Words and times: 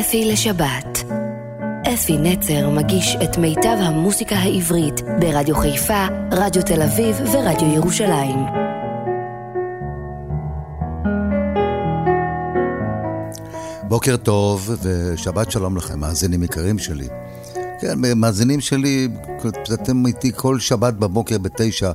אפי 0.00 0.24
לשבת. 0.24 1.04
אפי 1.94 2.18
נצר 2.18 2.70
מגיש 2.70 3.16
את 3.24 3.38
מיטב 3.38 3.76
המוסיקה 3.80 4.36
העברית 4.36 5.00
ברדיו 5.20 5.56
חיפה, 5.56 6.06
רדיו 6.32 6.62
תל 6.62 6.82
אביב 6.82 7.16
ורדיו 7.32 7.68
ירושלים. 7.74 8.38
בוקר 13.82 14.16
טוב 14.16 14.70
ושבת 14.82 15.50
שלום 15.50 15.76
לכם, 15.76 16.00
מאזינים 16.00 16.42
יקרים 16.42 16.78
שלי. 16.78 17.08
כן, 17.80 17.94
מאזינים 18.16 18.60
שלי, 18.60 19.08
אתם 19.74 20.06
איתי 20.06 20.32
כל 20.36 20.60
שבת 20.60 20.94
בבוקר 20.94 21.38
בתשע 21.38 21.92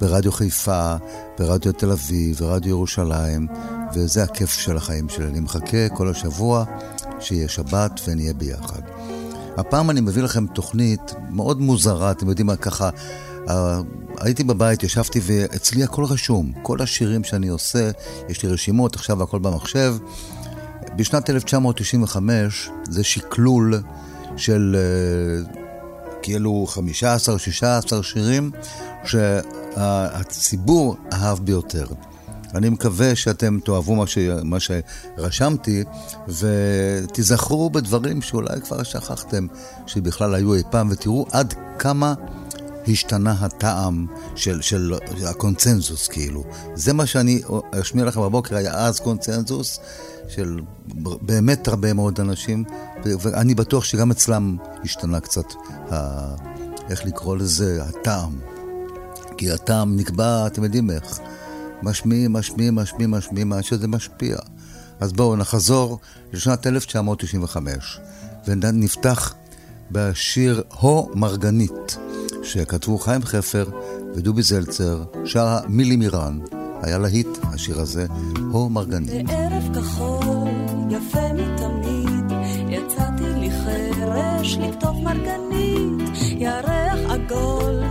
ברדיו 0.00 0.32
חיפה, 0.32 0.96
ברדיו 1.38 1.72
תל 1.72 1.90
אביב, 1.90 2.36
ברדיו 2.36 2.70
ירושלים, 2.70 3.46
וזה 3.94 4.22
הכיף 4.22 4.52
של 4.52 4.76
החיים 4.76 5.08
שלי. 5.08 5.26
אני 5.26 5.40
מחכה 5.40 5.88
כל 5.88 6.08
השבוע 6.08 6.64
שיהיה 7.20 7.48
שבת 7.48 8.00
ונהיה 8.08 8.34
ביחד. 8.34 8.80
הפעם 9.56 9.90
אני 9.90 10.00
מביא 10.00 10.22
לכם 10.22 10.46
תוכנית 10.46 11.14
מאוד 11.30 11.60
מוזרה, 11.60 12.10
אתם 12.10 12.28
יודעים 12.28 12.46
מה, 12.46 12.56
ככה, 12.56 12.90
הייתי 14.20 14.44
בבית, 14.44 14.82
ישבתי 14.82 15.20
ואצלי 15.22 15.84
הכל 15.84 16.04
רשום. 16.04 16.52
כל 16.62 16.82
השירים 16.82 17.24
שאני 17.24 17.48
עושה, 17.48 17.90
יש 18.28 18.42
לי 18.42 18.48
רשימות, 18.48 18.94
עכשיו 18.94 19.22
הכל 19.22 19.38
במחשב. 19.38 19.96
בשנת 20.96 21.30
1995 21.30 22.70
זה 22.90 23.04
שקלול 23.04 23.82
של 24.36 24.76
uh, 25.46 25.56
כאילו 26.22 26.66
15-16 27.92 28.02
שירים 28.02 28.50
שהציבור 29.04 30.96
אהב 31.12 31.38
ביותר. 31.38 31.86
אני 32.54 32.68
מקווה 32.68 33.16
שאתם 33.16 33.58
תאהבו 33.64 33.94
מה, 33.94 34.06
ש... 34.06 34.18
מה 34.44 34.56
שרשמתי 34.60 35.84
ותיזכרו 36.28 37.70
בדברים 37.70 38.22
שאולי 38.22 38.60
כבר 38.60 38.82
שכחתם 38.82 39.46
שבכלל 39.86 40.34
היו 40.34 40.54
אי 40.54 40.62
פעם 40.70 40.88
ותראו 40.90 41.26
עד 41.32 41.54
כמה 41.78 42.14
השתנה 42.88 43.36
הטעם 43.40 44.06
של, 44.34 44.60
של 44.62 44.94
הקונצנזוס 45.26 46.08
כאילו. 46.08 46.44
זה 46.74 46.92
מה 46.92 47.06
שאני 47.06 47.40
אשמיע 47.80 48.04
לכם 48.04 48.20
בבוקר, 48.20 48.56
היה 48.56 48.74
אז 48.74 49.00
קונצנזוס 49.00 49.80
של 50.28 50.60
באמת 51.22 51.68
הרבה 51.68 51.92
מאוד 51.92 52.20
אנשים 52.20 52.64
ואני 53.04 53.54
בטוח 53.54 53.84
שגם 53.84 54.10
אצלם 54.10 54.56
השתנה 54.84 55.20
קצת, 55.20 55.44
ה... 55.92 56.34
איך 56.90 57.04
לקרוא 57.04 57.36
לזה, 57.36 57.82
הטעם. 57.82 58.38
כי 59.36 59.50
הטעם 59.50 59.96
נקבע, 59.96 60.46
אתם 60.46 60.64
יודעים 60.64 60.90
איך. 60.90 61.20
משמיעים, 61.82 62.32
משמיעים, 62.32 62.74
משמיעים, 62.74 63.10
משמיעים, 63.10 63.52
עד 63.52 63.64
שזה 63.64 63.88
משפיע. 63.88 64.36
אז 65.00 65.12
בואו 65.12 65.36
נחזור 65.36 65.98
לשנת 66.32 66.66
1995, 66.66 68.00
ונפתח 68.46 69.34
בשיר 69.90 70.62
הו 70.80 71.10
מרגנית, 71.14 71.96
שכתבו 72.42 72.98
חיים 72.98 73.22
חפר 73.22 73.66
ודובי 74.14 74.42
זלצר, 74.42 75.04
שרה 75.24 75.60
מילי 75.68 75.96
מירן. 75.96 76.38
היה 76.82 76.98
להיט 76.98 77.28
השיר 77.42 77.80
הזה, 77.80 78.06
הו 78.52 78.68
מרגנית. 78.68 79.26
בערב 79.26 79.74
כחול, 79.74 80.48
יפה 80.90 81.32
מתמיד, 81.32 82.38
יצאתי 82.68 83.24
לי 83.40 83.50
חרש 83.50 84.56
לכתוב 84.56 84.96
מרגנית, 85.02 86.16
ירח 86.36 86.98
עגול, 87.08 87.82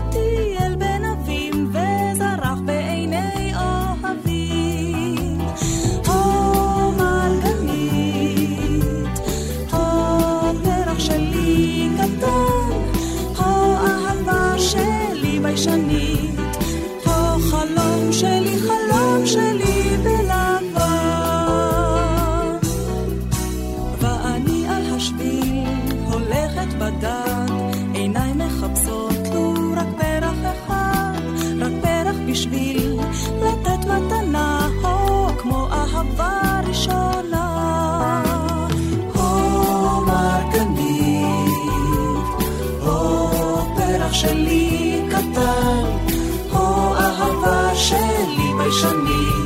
שלי 48.75 49.05
ביישנית, 49.05 49.45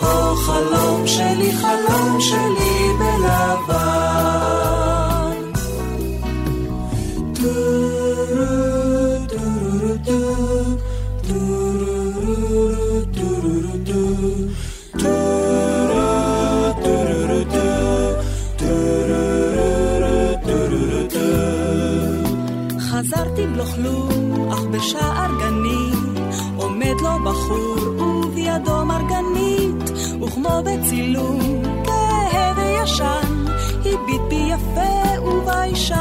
הו 0.00 0.36
חלום 0.36 1.06
שלי, 1.06 1.52
חלום 1.52 2.20
שלי 2.20 2.57
וכמו 30.88 30.98
בצילום 30.98 31.62
כהה 31.84 32.52
וישן, 32.56 33.44
הביט 33.80 34.20
בי 34.28 34.34
יפה 34.34 35.20
וביישן. 35.22 35.96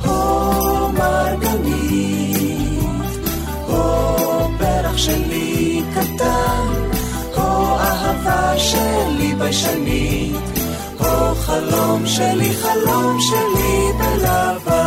הו 0.00 0.88
מרגנית, 0.92 2.38
הו 3.66 4.48
פרח 4.58 4.96
שלי 4.96 5.82
קטן, 5.94 6.66
הו 7.34 7.76
אהבה 7.76 8.58
שלי 8.58 9.34
ביישנית, 9.38 10.58
הו 10.98 11.34
חלום 11.34 12.06
שלי, 12.06 12.54
חלום 12.54 13.18
שלי 13.20 13.92
בלבן. 13.98 14.77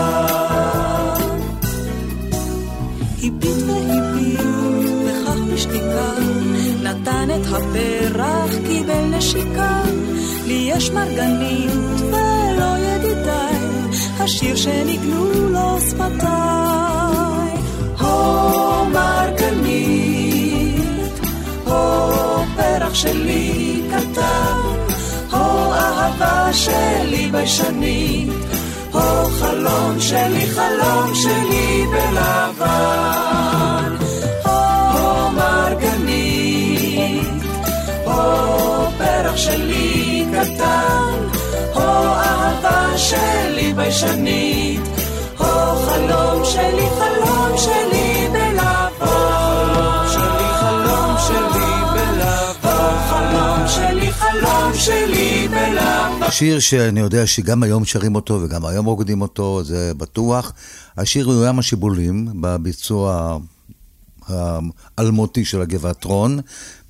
הפרח, 7.54 8.52
קיבל 8.68 9.06
נשיקה. 9.18 9.82
לי 10.46 10.70
יש 10.74 10.92
מרגנית 10.92 11.72
ולא 12.02 12.78
ידידיי, 12.78 13.60
השיר 14.20 14.56
שניגנו 14.56 15.50
לו 15.50 15.78
שפתיי. 15.90 17.52
הו 17.98 18.86
מרגנית, 18.86 20.32
הו 21.66 22.46
פרח 22.56 22.94
שלי 22.94 23.82
קטן, 23.90 24.58
הו 25.30 25.72
אהבה 25.72 26.54
שלי 26.54 27.30
ביישנית, 27.32 28.30
הו 28.92 29.26
חלום 29.40 30.00
שלי, 30.00 30.48
חלום 30.48 31.16
שלי 31.16 31.86
בלבן. 31.92 33.31
שלי 39.42 40.26
קטן, 40.32 41.28
הו 41.74 41.82
אהבה 41.82 42.98
שלי 42.98 43.74
ביישנית, 43.74 44.82
הו 45.38 45.46
חלום 45.86 46.46
שלי, 46.46 46.88
חלום 47.00 47.58
שלי 47.58 48.28
בלבן. 48.34 48.92
שלי, 50.14 50.48
חלום 50.60 51.16
שלי 51.28 51.72
בלבן. 51.94 52.96
חלום 53.10 53.68
שלי, 53.68 54.12
חלום 54.12 54.74
שלי 54.74 55.48
בלבן. 55.48 56.32
שיר 56.32 56.60
שאני 56.60 57.00
יודע 57.00 57.28
שגם 57.28 57.64
היום 57.64 57.86
שרים 57.86 58.16
אותו 58.16 58.40
וגם 58.44 58.66
היום 58.66 58.86
רוקדים 58.86 59.22
אותו, 59.22 59.64
זה 59.64 59.94
בטוח. 59.98 60.54
השיר 60.98 61.26
הוא 61.26 61.46
ים 61.46 61.60
השיבולים 61.60 62.28
בביצוע 62.42 63.38
האלמותי 64.98 65.46
של 65.46 65.62
הגבעת 65.62 66.04
רון. 66.04 66.40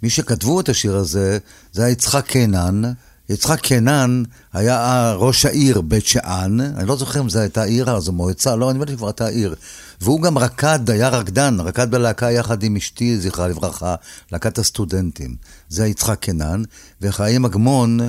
מי 0.04 0.10
שכתבו 0.10 0.60
את 0.60 0.70
השיר 0.70 0.96
הזה, 0.96 1.38
זה 1.72 1.84
היה 1.84 1.92
יצחק 1.92 2.26
קינן. 2.26 2.82
יצחק 3.30 3.60
קינן 3.60 4.24
היה 4.54 5.14
ראש 5.14 5.46
העיר 5.46 5.82
בית 5.82 6.06
שאן, 6.06 6.60
אני 6.60 6.88
לא 6.88 6.96
זוכר 6.96 7.20
אם 7.20 7.30
זו 7.30 7.40
הייתה 7.40 7.64
עיר 7.64 7.90
אז 7.90 8.08
או 8.08 8.14
מועצה, 8.14 8.56
לא, 8.56 8.72
אני 8.72 8.80
חושב 8.80 8.92
שכבר 8.92 9.08
הייתה 9.08 9.28
עיר. 9.28 9.56
והוא 10.02 10.22
גם 10.22 10.38
רקד, 10.38 10.90
היה 10.90 11.10
רקדן, 11.10 11.60
רקד 11.60 11.92
בלהקה 11.92 12.32
יחד 12.32 12.64
עם 12.64 12.76
אשתי, 12.76 13.18
זכרה 13.20 13.48
לברכה, 13.48 13.96
להקת 14.32 14.58
הסטודנטים. 14.58 15.36
זה 15.70 15.88
יצחק 15.88 16.20
קינן, 16.20 16.64
וחיים 17.02 17.46
אגמון 17.46 18.00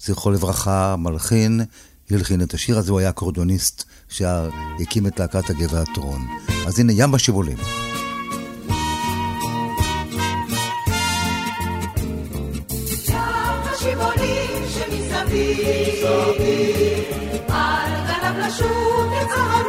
זכרו 0.00 0.30
לברכה, 0.30 0.96
מלחין, 0.98 1.60
הלחין 2.10 2.42
את 2.42 2.54
השיר 2.54 2.78
הזה, 2.78 2.92
הוא 2.92 3.00
היה 3.00 3.08
אקורדוניסט 3.08 3.84
שהקים 4.08 5.06
את 5.06 5.20
להקת 5.20 5.50
הגבע 5.50 5.80
הטרון. 5.80 6.26
אז 6.66 6.78
הנה, 6.78 6.92
ים 6.92 7.12
בשיבולים. 7.12 7.89
صافي 15.30 16.02
صافي 16.02 16.74
على 17.50 17.94
الذهب 17.98 18.38
لشوك 18.38 19.12
الزهر 19.22 19.66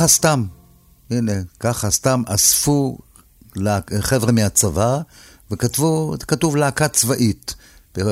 ככה 0.00 0.08
סתם. 0.08 0.44
הנה, 1.10 1.32
ככה 1.58 1.90
סתם 1.90 2.22
אספו 2.26 2.98
חבר'ה 4.00 4.32
מהצבא 4.32 5.00
וכתבו, 5.50 6.14
כתוב 6.28 6.56
להקה 6.56 6.88
צבאית, 6.88 7.54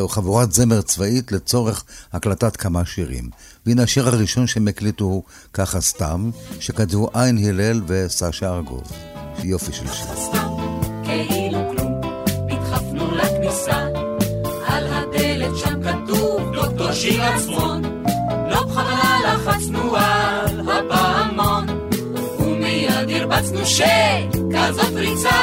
חבורת 0.09 0.53
זמר 0.53 0.83
צבאית 0.83 1.33
לצורך 1.33 1.85
הקלטת 2.13 2.57
כמה 2.57 2.85
שירים. 2.85 3.31
והנה 3.67 3.83
השיר 3.83 4.09
הראשון 4.09 4.47
שהם 4.47 4.69
הקליטו 4.69 5.05
הוא 5.05 5.23
ככה 5.53 5.81
סתם, 5.81 6.31
שכתבו 6.61 7.11
עין 7.15 7.39
הלל 7.39 7.83
וסשה 7.87 8.55
ארגוב. 8.55 8.83
יופי 9.45 9.73
של 9.73 9.87
שיר. 9.93 10.07
כאילו 11.05 11.79
שיר 17.01 17.23
עצמון, 17.25 17.68
הרבצנו 23.69 24.51
שכזאת 24.51 24.93
ריצה, 24.95 25.41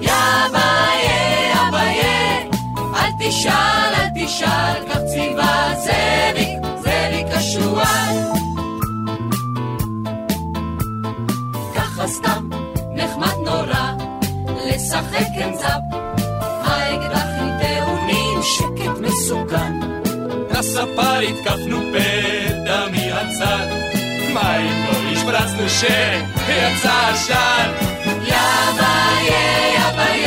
יא 0.00 0.12
אביי, 0.46 1.08
אל 2.94 3.10
תשאל, 3.20 3.94
אל 3.94 4.08
תשאל, 4.16 4.88
כך 4.88 4.98
ציווה 5.12 5.74
זאביק, 5.84 6.58
זאביק 6.82 7.26
השועל. 7.30 8.16
ככה 11.74 12.06
סתם, 12.06 12.48
נחמד 12.94 13.34
נורא, 13.44 13.92
לשחק 14.66 15.28
עם 15.34 15.54
זאפ. 15.54 15.82
האקדח 16.64 17.26
עם 17.40 17.48
טעונים, 17.60 18.42
שקט 18.42 18.98
מסוכן. 19.00 19.72
הספר 20.50 21.18
התקפנו 21.18 21.78
פתע 21.92 22.07
השפרצנו 25.48 25.68
שיצא 25.68 27.08
עשן 27.10 27.70
יא 28.22 28.34
אביי, 28.68 29.30
אביי, 29.88 30.26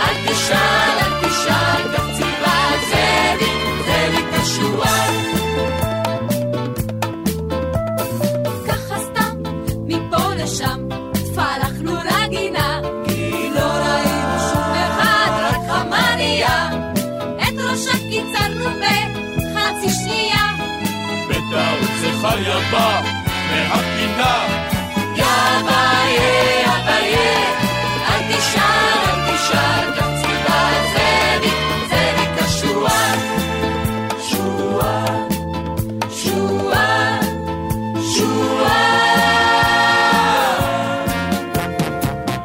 אל 0.00 0.14
תשאל, 0.26 0.98
אל 1.00 1.28
תשאל, 1.28 2.12
ציווה 2.16 2.70
זאביק, 2.90 3.62
זאביק 3.86 4.26
השועל. 4.32 5.14
ככה 8.68 8.98
סתם, 8.98 9.36
מפה 9.86 10.34
לשם, 10.34 10.88
פלחנו 11.34 11.92
לגינה, 11.94 12.80
כי 13.08 13.50
לא 13.54 13.60
ראינו 13.60 14.38
שום 14.52 14.72
אחד, 14.88 15.30
רק 15.42 15.70
חמניה. 15.70 16.68
את 17.42 17.58
ראשה 17.58 17.98
קיצרנו 17.98 18.70
בחצי 18.80 19.90
שנייה. 20.04 20.44
בטעות 21.28 21.90
זכריה 22.00 22.58
בא 22.70 23.19
מהפינה 23.50 24.46
יא 25.16 25.24
אביי, 25.60 26.16
אביי, 26.66 27.14
אל 28.08 28.22
תשאל, 28.28 29.00
אל 29.08 29.20
תשאל, 29.34 29.86
ציווה 30.22 30.70
זאביק, 30.94 31.58
זאביק 31.90 32.42
השועל. 32.42 33.18
שועל, 34.30 35.28
שועל, 36.10 37.20
שועל. 38.16 38.70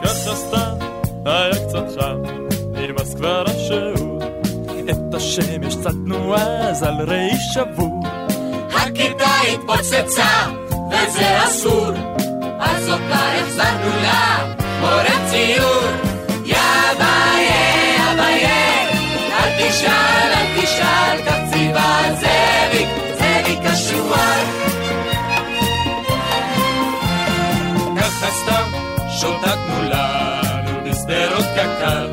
ככה 0.04 0.36
סתם 0.36 0.76
היה 1.26 1.56
קצת 1.68 2.00
חם 2.00 2.18
נמאס 2.74 3.14
כבר 3.16 3.44
את 4.90 5.14
השמש 5.14 5.76
צדנו 5.76 6.36
אז 6.36 6.84
על 6.84 6.96
ראי 7.08 7.30
שבור 7.54 8.04
הכיתה 8.72 9.30
התפוצצה, 9.54 10.30
אז 11.06 11.14
זה 11.14 11.44
אסור. 11.44 11.92
אז 12.60 12.90
עוד 12.90 13.00
כבר 13.08 13.30
החזרנו 13.40 14.02
לה 14.02 14.54
מורת 14.80 15.22
ציור. 15.30 15.84
יא 16.46 16.58
ביי, 16.98 17.46
יא 17.98 18.16
ביי, 18.16 18.46
אל 19.34 19.50
תשאל, 19.60 20.32
אל 20.34 20.62
תשאל, 20.62 21.18
כך 21.26 21.54
ציווה 21.54 22.02
זאביק, 22.14 22.88
זאביק 23.20 23.60
השועל. 23.66 24.46
ככה 27.98 28.32
סתם 28.32 28.70
שותקנו 29.20 29.84
לנו 29.84 30.84
בשדרות 30.86 31.46
קק"ל. 31.56 32.08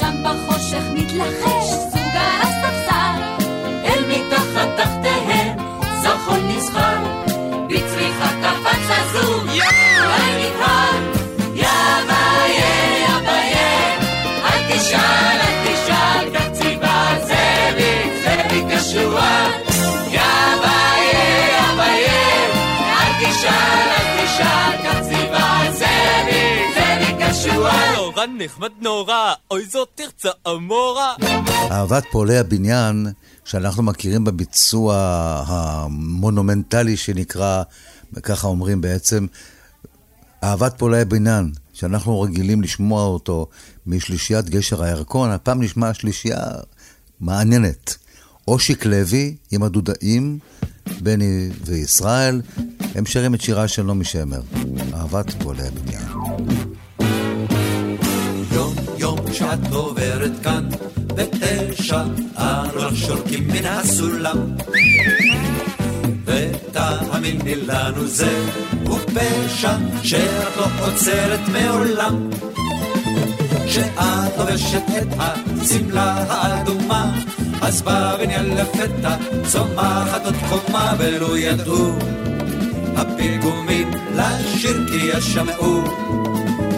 שם 0.00 0.24
בחושך 0.24 0.82
מתלחם 0.94 1.51
נורא 28.26 28.44
נחמד 28.44 28.70
נורא, 28.80 29.34
אוי 29.50 29.66
זאת 29.66 29.88
תרצה 29.94 30.28
אמורה. 30.48 31.14
אהבת 31.70 32.04
פועלי 32.10 32.38
הבניין, 32.38 33.06
שאנחנו 33.44 33.82
מכירים 33.82 34.24
בביצוע 34.24 34.94
המונומנטלי 35.46 36.96
שנקרא, 36.96 37.62
ככה 38.22 38.46
אומרים 38.46 38.80
בעצם, 38.80 39.26
אהבת 40.44 40.74
פועלי 40.78 41.00
הבניין, 41.00 41.52
שאנחנו 41.72 42.20
רגילים 42.20 42.62
לשמוע 42.62 43.04
אותו 43.04 43.46
משלישיית 43.86 44.50
גשר 44.50 44.82
הירקון, 44.82 45.30
הפעם 45.30 45.62
נשמע 45.62 45.94
שלישייה 45.94 46.44
מעניינת. 47.20 47.96
אושיק 48.48 48.84
לוי 48.86 49.36
עם 49.50 49.62
הדודאים, 49.62 50.38
בני 51.00 51.50
וישראל, 51.64 52.42
הם 52.94 53.06
שרים 53.06 53.34
את 53.34 53.40
שירה 53.40 53.68
של 53.68 53.82
נעמי 53.82 54.04
שמר, 54.04 54.40
אהבת 54.94 55.42
פועלי 55.42 55.62
הבניין. 55.66 56.71
יום 59.32 59.50
יום 59.50 59.60
שאת 59.62 59.72
עוברת 59.72 60.30
כאן, 60.42 60.68
בתשע 61.06 62.02
ארבע 62.38 62.88
שורקים 62.94 63.48
מן 63.48 63.66
הסולם. 63.66 64.38
ותאמיני 66.24 67.54
לנו 67.54 68.06
זה 68.06 68.46
הוא 68.86 68.98
פשע 68.98 69.76
שאת 70.02 70.56
לא 70.56 70.66
עוצרת 70.86 71.40
מעולם. 71.52 72.30
כשאת 73.66 74.38
לובשת 74.38 74.82
את 74.98 75.08
השמלה 75.18 76.24
האדומה, 76.28 77.18
אז 77.62 77.82
בבניין 77.82 78.56
לפתע 78.56 79.16
צומחת 79.46 80.24
עוד 80.24 80.36
קומה 80.48 80.92
ולו 80.98 81.36
ידעו 81.36 81.92
הפיגומים 82.96 83.90
לשיר 84.14 84.86
כי 84.88 85.18
ישמעו 85.18 85.82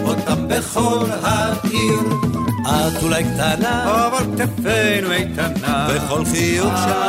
אותם 0.05 0.47
בכל 0.47 1.05
העיר. 1.23 2.34
את 2.65 3.03
אולי 3.03 3.23
קטנה, 3.23 4.07
אבל 4.07 4.25
כתפינו 4.37 5.11
איתנה, 5.11 5.87
וכל 5.89 6.25
חיוך 6.25 6.73
שלך 6.77 7.07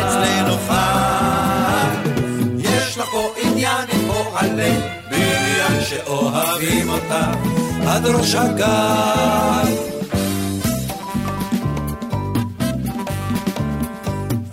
אצלנו 0.00 0.56
חי. 0.68 2.10
יש 2.58 2.98
לך 2.98 3.04
פה 3.04 3.32
עניין 3.42 3.84
עם 3.92 4.00
פועלי 4.06 4.72
בניין 5.10 5.80
שאוהבים 5.80 6.88
אותך 6.88 7.14
עד 7.86 8.06
ראש 8.06 8.34
הגן. 8.34 9.72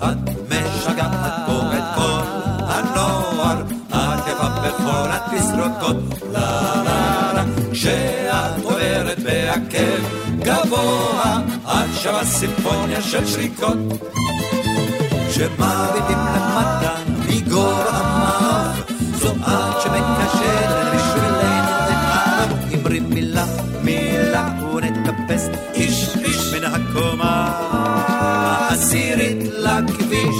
את 0.03 0.29
משגעת 0.49 1.33
פה 1.45 1.61
את 1.77 1.83
כל 1.95 2.21
הנוער, 2.59 3.61
את 3.89 4.27
יפה 4.27 4.47
בכל 4.49 5.09
התסרוקות, 5.11 5.95
גבוה, 11.25 11.39
את 11.65 12.01
שווה 12.01 12.25
סימפוניה 12.25 13.01
של 13.01 13.27
שריקות. 13.27 13.77
כשמביטים 15.29 16.17
למטה 16.17 16.93
מגור 17.27 17.81
המעוף, 17.89 18.91
זו 19.15 19.31
את 19.31 19.81
שמקשרת 19.83 20.95
בשבילנו 20.95 21.39
את 21.39 21.89
העם, 21.89 22.49
אמרי 22.73 22.99
מילה, 22.99 23.45
מילה, 23.83 24.49
ונטפס 24.75 25.47
איש 25.73 26.15
איש 26.15 26.53
מן 26.53 26.63
הקומה 26.63 27.51
העשירית 28.69 29.43
לכביש. 29.51 30.35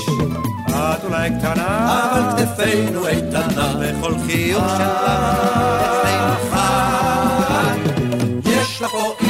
את 0.70 1.04
אולי 1.04 1.30
קטנה, 1.40 2.04
אבל 2.12 2.44
כתפינו 2.46 3.08
איתנה, 3.08 3.74
וכל 3.80 4.14
חיוך 4.26 4.64
שלך 4.78 5.02
אצלנו 5.86 6.36
חי. 6.52 7.80
יש 8.46 8.82
לך 8.82 8.92
פה 8.92 9.25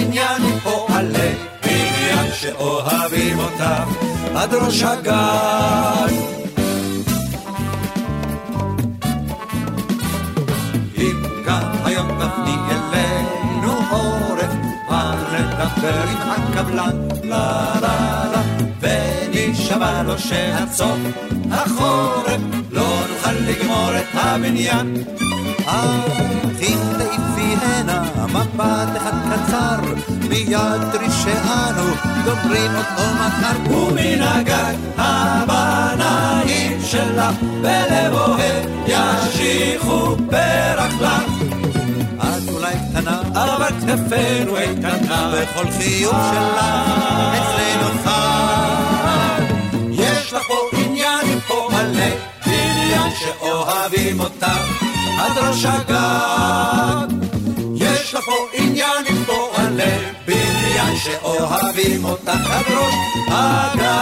בניין 2.66 3.00
שאוהבים 3.10 3.40
אותך 3.40 3.64
עד 4.36 4.54
ראש 4.54 4.84
הגן. 4.84 6.16
אם 10.98 11.24
גם 11.46 11.62
היום 11.86 12.08
תפני 12.08 12.56
אלינו 12.72 13.74
עורף, 13.92 14.54
מה 14.90 15.16
נדבר 15.32 16.04
עם 16.04 16.32
הקבלן, 16.32 17.08
לה 17.24 17.76
לה 17.82 18.26
לה, 18.32 18.42
ונשבע 18.82 20.04
לו 20.04 20.20
שעד 20.20 20.72
סוף 20.72 20.98
החורף 21.52 22.42
לא 22.72 23.00
נוכל 23.10 23.32
לגמור 23.32 23.98
את 23.98 24.06
הבניין. 24.14 25.04
אך 25.66 26.20
אם 26.62 26.78
תעיפי 26.98 27.56
הנה 27.62 28.15
מבט 28.56 28.98
אחד 28.98 29.14
קצר, 29.32 29.80
מיד 30.30 30.92
תראי 30.92 31.12
שאנו 31.24 31.84
גומרים 32.26 32.72
אותו 32.76 33.04
מחר. 33.16 33.74
ומן 33.74 34.22
הגג 34.22 34.76
הבנאים 34.98 36.80
שלך 36.84 37.36
בלב 37.62 38.14
אוהב 38.14 38.66
ישיחו 38.88 40.16
פרח 40.30 41.02
לך. 41.02 41.24
את 42.20 42.50
אולי 42.50 42.74
קטנה, 42.90 43.22
אבל 43.34 43.70
כתפינו 43.82 44.58
איתנה, 44.58 45.32
וכל 45.34 45.72
חיוך 45.78 46.18
שלך 46.32 46.66
אצלנו 47.34 48.04
חי. 48.04 49.44
יש 49.92 50.34
לך 50.34 50.42
פה 50.48 50.78
עניין 50.78 51.26
עם 51.34 51.40
פועלי 51.40 52.12
בניין 52.46 53.12
שאוהבים 53.20 54.20
אותך 54.20 54.86
עד 55.20 55.38
ראש 55.38 55.66
הגג. 55.66 56.85
לך 58.16 58.26
פה 58.26 58.48
עניין 58.54 59.06
עם 59.10 59.24
פועלי 59.26 59.98
בניין 60.28 60.96
שאוהבים 60.96 62.06
אותך 62.06 62.50
עד 62.52 62.66
ראש 62.70 62.94
הגג. 63.28 63.96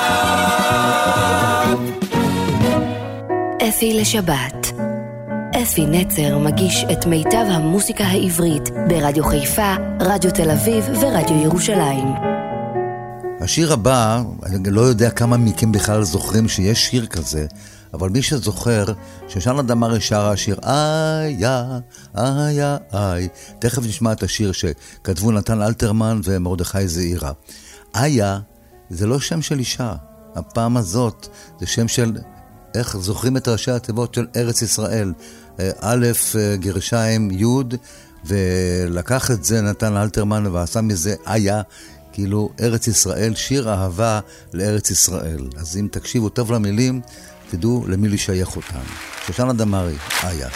אפי 3.70 3.94
לשבת. 3.94 4.72
אפי 5.64 5.86
נצר 5.86 6.38
מגיש 6.38 6.86
את 6.92 7.06
מיטב 7.06 7.46
המוסיקה 7.50 8.04
העברית 8.04 8.70
ברדיו 8.88 9.24
חיפה, 9.24 9.74
רדיו 10.00 10.32
תל 10.32 10.52
אביב 10.52 10.86
ורדיו 11.02 11.42
ירושלים. 11.44 12.08
השיר 13.42 13.74
הבא, 13.74 14.22
אני 14.46 14.72
לא 14.72 14.82
יודע 14.82 15.10
כמה 15.10 15.38
מכם 15.38 15.72
בכלל 15.72 16.04
זוכרים 16.04 16.50
שיש 16.50 16.86
שיר 16.86 17.06
כזה, 17.06 17.46
אבל 17.94 18.10
מי 18.10 18.22
שזוכר, 18.22 18.86
שושנה 19.28 19.62
דמארי 19.62 20.02
שרה 20.02 20.32
השיר 20.32 20.60
איה, 20.64 21.80
איה, 22.18 22.78
איי. 22.94 23.28
תכף 23.60 23.84
נשמע 23.84 24.12
את 24.12 24.24
השיר 24.24 24.52
שכתבו 24.52 25.32
נתן 25.32 25.62
אלתרמן 25.62 26.22
ומרדכי 26.24 26.88
זעירה. 26.88 27.32
איה 27.96 28.40
זה 28.90 29.08
לא 29.08 29.20
שם 29.20 29.42
של 29.42 29.60
אישה, 29.60 29.94
הפעם 30.36 30.78
הזאת 30.78 31.28
זה 31.60 31.68
שם 31.68 31.88
של, 31.88 32.18
איך 32.76 32.98
זוכרים 32.98 33.38
את 33.38 33.48
ראשי 33.48 33.72
התיבות 33.72 34.14
של 34.14 34.28
ארץ 34.36 34.62
ישראל. 34.62 35.14
א', 35.80 36.08
גרשיים, 36.60 37.32
י', 37.32 37.46
ולקח 38.26 39.32
את 39.32 39.44
זה 39.44 39.62
נתן 39.62 39.98
אלתרמן 39.98 40.48
ועשה 40.48 40.82
מזה 40.82 41.16
איה. 41.28 41.62
כאילו 42.14 42.50
ארץ 42.60 42.88
ישראל, 42.88 43.36
שיר 43.36 43.70
אהבה 43.70 44.20
לארץ 44.54 44.92
ישראל. 44.92 45.48
אז 45.58 45.78
אם 45.78 45.88
תקשיבו 45.92 46.30
טוב 46.30 46.52
למילים, 46.52 47.02
תדעו 47.54 47.86
למי 47.88 48.10
לשייך 48.10 48.56
אותם. 48.56 48.80
שושנה 49.28 49.54
דמארי, 49.54 49.96
איה. 50.24 50.48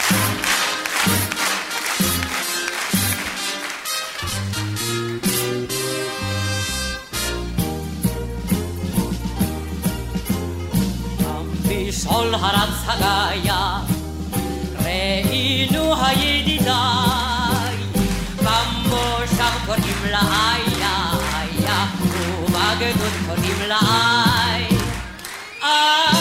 משעול 11.65 12.35
הרץ 12.35 12.69
הגיה, 12.87 13.79
ראינו 14.83 16.05
הידידיי, 16.05 17.77
במושב 18.37 19.53
קוראים 19.65 20.03
לה 20.11 20.19
איה, 20.19 21.11
איה, 21.33 21.85
ובגדוד 22.43 23.13
קוראים 23.27 23.61
לה. 23.67 23.79
איה, 25.63 26.16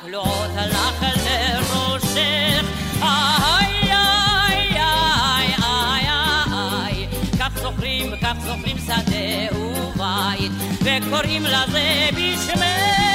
הקלועות 0.00 0.50
לך 0.56 1.02
לראשך, 1.02 2.64
איי, 3.02 3.92
איי, 3.92 4.76
איי, 4.76 5.54
איי, 5.62 6.06
איי, 6.52 7.08
כך 7.38 7.58
זוכרים, 7.62 8.12
כך 8.22 8.34
זוכרים 8.40 8.78
שדה 8.78 9.58
ובית, 9.58 10.52
וקוראים 10.82 11.42
לזה 11.44 12.08
בשמך. 12.16 13.09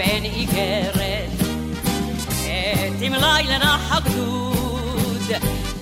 המרחק 0.00 0.12
בין 0.12 0.24
איגרת 0.24 1.30
עם 3.00 3.12
לילה 3.14 3.58
נח 3.58 3.92
הגדוד. 3.92 5.22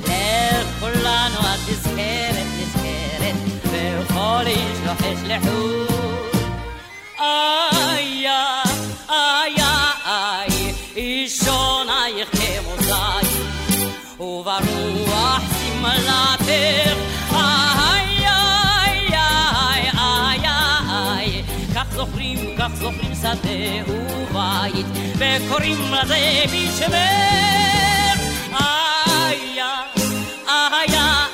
לכולנו 0.05 1.41
את 1.41 1.71
נזכרת, 1.71 2.47
נזכרת, 2.59 3.35
וכל 3.65 4.47
איש 4.47 4.79
לוחש 4.87 5.19
לחוד. 5.25 5.89
איי, 7.21 8.27
איי, 9.09 9.57
איי, 10.07 10.75
אישונייך 10.97 12.29
כמו 12.31 12.75
זית, 12.81 14.21
וברוח 14.21 15.43
שמלתך, 15.59 16.49
איי, 17.33 18.27
איי, 18.27 19.09
איי, 19.13 19.91
איי, 19.99 20.41
איי, 20.91 21.43
כך 21.75 21.87
זוכרים, 21.95 22.57
כך 22.59 22.71
זוכרים 22.75 23.08
שדה 23.21 23.93
ובית, 23.93 24.87
וקוראים 25.17 25.79
לזה 25.93 26.45
בשמך, 26.47 28.21
איי, 28.61 29.61
איי, 30.49 30.89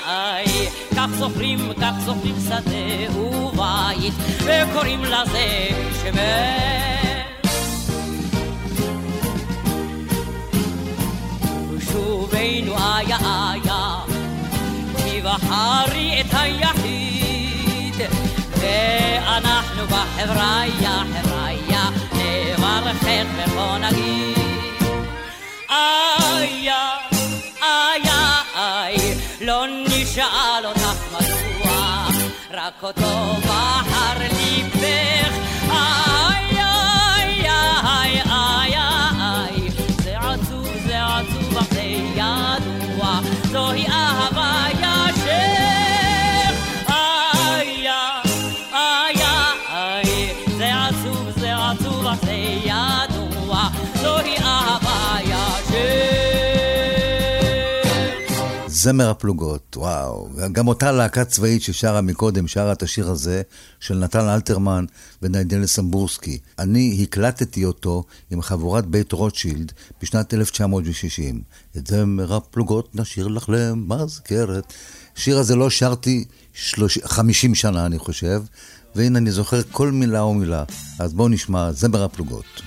איי, 0.06 0.68
כך 0.96 1.06
זוכרים, 1.18 1.72
כך 1.80 1.92
זוכרים 2.04 2.34
שדה 2.48 3.18
ובית, 3.18 4.14
וקוראים 4.44 5.04
לזה 5.04 5.68
בשמך. 5.90 6.74
ושובנו 11.76 12.74
איה 12.78 13.18
איה, 13.54 13.98
תבחרי 14.96 16.20
את 16.20 16.26
היחיד, 16.32 17.94
ואנחנו 18.60 19.82
בחבריה, 19.86 21.02
חבריה, 21.12 21.53
נברכך 23.02 23.26
וכה 23.36 23.78
נגיד. 23.78 24.38
איה, 25.70 26.96
איה, 27.62 28.42
איי, 28.56 28.96
לא 29.40 29.66
נשאל 29.88 30.66
אותך 30.66 31.12
מדוע, 31.12 32.06
רק 32.50 32.82
אותו 32.82 33.36
בחר 33.42 34.18
ליבך. 34.18 34.73
זמר 58.84 59.10
הפלוגות, 59.10 59.76
וואו. 59.76 60.28
גם 60.52 60.68
אותה 60.68 60.92
להקה 60.92 61.24
צבאית 61.24 61.62
ששרה 61.62 62.00
מקודם, 62.00 62.48
שרה 62.48 62.72
את 62.72 62.82
השיר 62.82 63.10
הזה, 63.10 63.42
של 63.80 63.98
נתן 63.98 64.28
אלתרמן 64.28 64.84
וניידל 65.22 65.66
סמבורסקי. 65.66 66.38
אני 66.58 66.98
הקלטתי 67.02 67.64
אותו 67.64 68.04
עם 68.30 68.42
חבורת 68.42 68.86
בית 68.86 69.12
רוטשילד 69.12 69.72
בשנת 70.02 70.34
1960. 70.34 71.42
את 71.76 71.86
זמר 71.86 72.34
הפלוגות 72.34 72.94
נשאיר 72.94 73.28
לך 73.28 73.48
למזכרת. 73.48 74.72
השיר 75.16 75.38
הזה 75.38 75.56
לא 75.56 75.70
שרתי 75.70 76.24
30, 76.54 77.02
50 77.06 77.54
שנה, 77.54 77.86
אני 77.86 77.98
חושב, 77.98 78.42
והנה 78.94 79.18
אני 79.18 79.30
זוכר 79.30 79.60
כל 79.70 79.90
מילה 79.90 80.24
ומילה. 80.24 80.64
אז 80.98 81.12
בואו 81.12 81.28
נשמע 81.28 81.72
זמר 81.72 82.04
הפלוגות. 82.04 82.62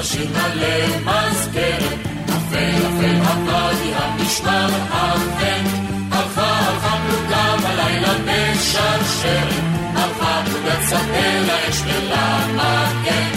נשאיר 0.00 0.28
לה 0.32 0.48
למזכרת, 0.54 1.98
אפל 2.24 2.86
אפל 2.86 3.16
הוואדי 3.16 3.92
המשמר 3.94 4.68
האפל, 4.90 5.62
הלכה 6.12 6.42
הלכה 6.42 6.96
פלוגה 7.06 7.54
בלילה 7.62 8.14
בשרשרת, 8.24 9.54
הלכה 9.94 10.42
פלוגת 10.44 10.88
שדה 10.88 11.40
לאש 11.46 11.80
ולמגן, 11.86 13.30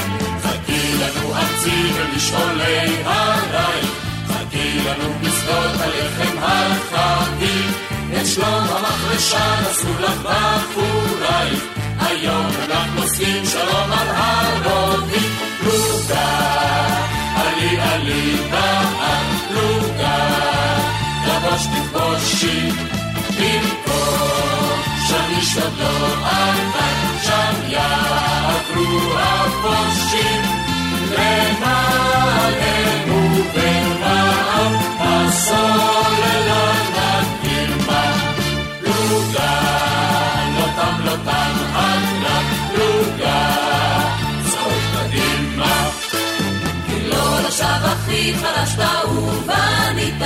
חכי 0.43 0.93
לנו 0.99 1.35
ארצי 1.35 1.91
ומשעולי 1.95 3.03
הרייך, 3.05 3.91
חכי 4.27 4.79
לנו 4.79 5.13
בשדות 5.21 5.81
הלחם 5.81 6.37
החביב, 6.41 7.77
את 8.21 8.27
שלום 8.27 8.63
המחרשה 8.69 9.55
נשאו 9.71 9.89
לך 9.99 10.21
בחורייך, 10.23 11.63
היום 11.99 12.45
אנחנו 12.65 13.01
עושים 13.01 13.45
שלום 13.45 13.91
על 13.91 14.07
הרובים, 14.09 15.38
פלוגה, 15.68 16.30
עלי 17.36 17.80
עלי 17.80 18.36
בעל 18.50 19.26
פלוגה, 19.48 20.18
לבוש 21.26 21.66
תפגושי 21.66 22.70
במקום, 23.38 24.78
שם 25.08 25.26
איש 25.36 25.50
עוד 25.58 25.72
לא 25.78 25.94
עבד, 26.26 27.22
שם 27.22 27.54
יעברו 27.68 28.92
הפושעים, 29.16 30.42
למעננו 31.10 33.20
במעם, 33.54 34.72
הסוללה 35.00 35.97
חלשת 48.35 48.79
ובנית, 49.09 50.21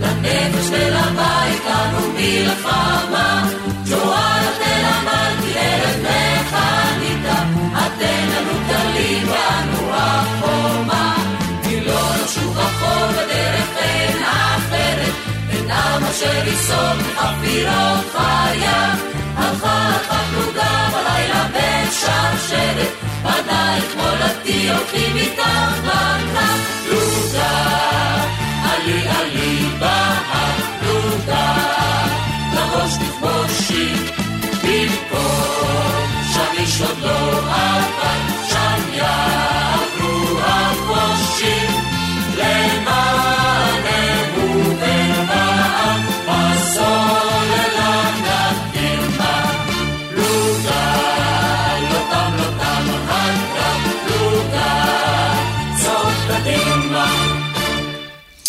לנפש 0.00 0.68
ולבית 0.70 1.62
לנו 1.66 2.12
מלחמה. 2.16 3.48
ג'ואל 3.88 4.44
תל 4.58 4.84
אמרתי 5.02 5.58
ארץ 5.58 5.96
וחנית, 6.02 7.24
אתן 7.72 8.28
לנו 8.32 8.52
טלים 8.68 9.28
ואנו 9.28 9.90
החומה. 9.94 11.14
כי 11.62 11.80
לא 11.80 12.00
נשוב 12.24 12.58
אחור 12.58 13.08
בדרך 13.08 13.68
אין 13.78 14.22
אחרת, 14.22 15.14
אין 15.50 15.70
עם 15.70 16.04
אשר 16.04 16.48
יסוד 16.48 16.96
מחפירות 16.96 18.04
חיה. 18.12 18.94
הלכה 19.36 19.88
הלכה 19.88 20.14
פלוגה 20.30 20.88
בלילה 20.92 21.46
בין 21.52 21.90
שרשרת, 21.90 22.92
בנייך 23.22 23.96
מולדתי 23.96 24.70
הולכים 24.70 25.16
איתך 25.16 25.42
בנה. 25.82 26.77
Ali, 28.88 29.06
Ali. 29.06 29.67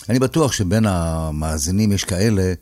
אני 0.10 0.20
בטוח 0.20 0.52
שבין 0.52 0.86
המאזינים 0.86 1.92
יש 1.92 2.04
כאלה, 2.04 2.54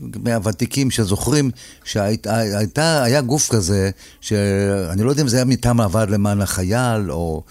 מהוותיקים 0.00 0.90
שזוכרים 0.90 1.50
שהיה 1.84 3.20
גוף 3.20 3.48
כזה, 3.48 3.90
שאני 4.20 5.02
לא 5.02 5.10
יודע 5.10 5.22
אם 5.22 5.28
זה 5.28 5.36
היה 5.36 5.44
מטעם 5.44 5.80
הוועד 5.80 6.10
למען 6.10 6.40
החייל, 6.40 7.10
או 7.12 7.42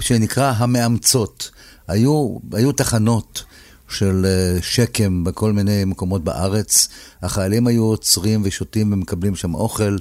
שנקרא 0.00 0.52
המאמצות. 0.56 1.50
היו, 1.88 2.38
היו 2.52 2.72
תחנות 2.72 3.44
של 3.88 4.26
אה, 4.26 4.58
שקם 4.62 5.24
בכל 5.24 5.52
מיני 5.52 5.84
מקומות 5.84 6.24
בארץ, 6.24 6.88
החיילים 7.22 7.66
היו 7.66 7.84
עוצרים 7.84 8.40
ושותים 8.44 8.92
ומקבלים 8.92 9.36
שם 9.36 9.54
אוכל. 9.54 9.96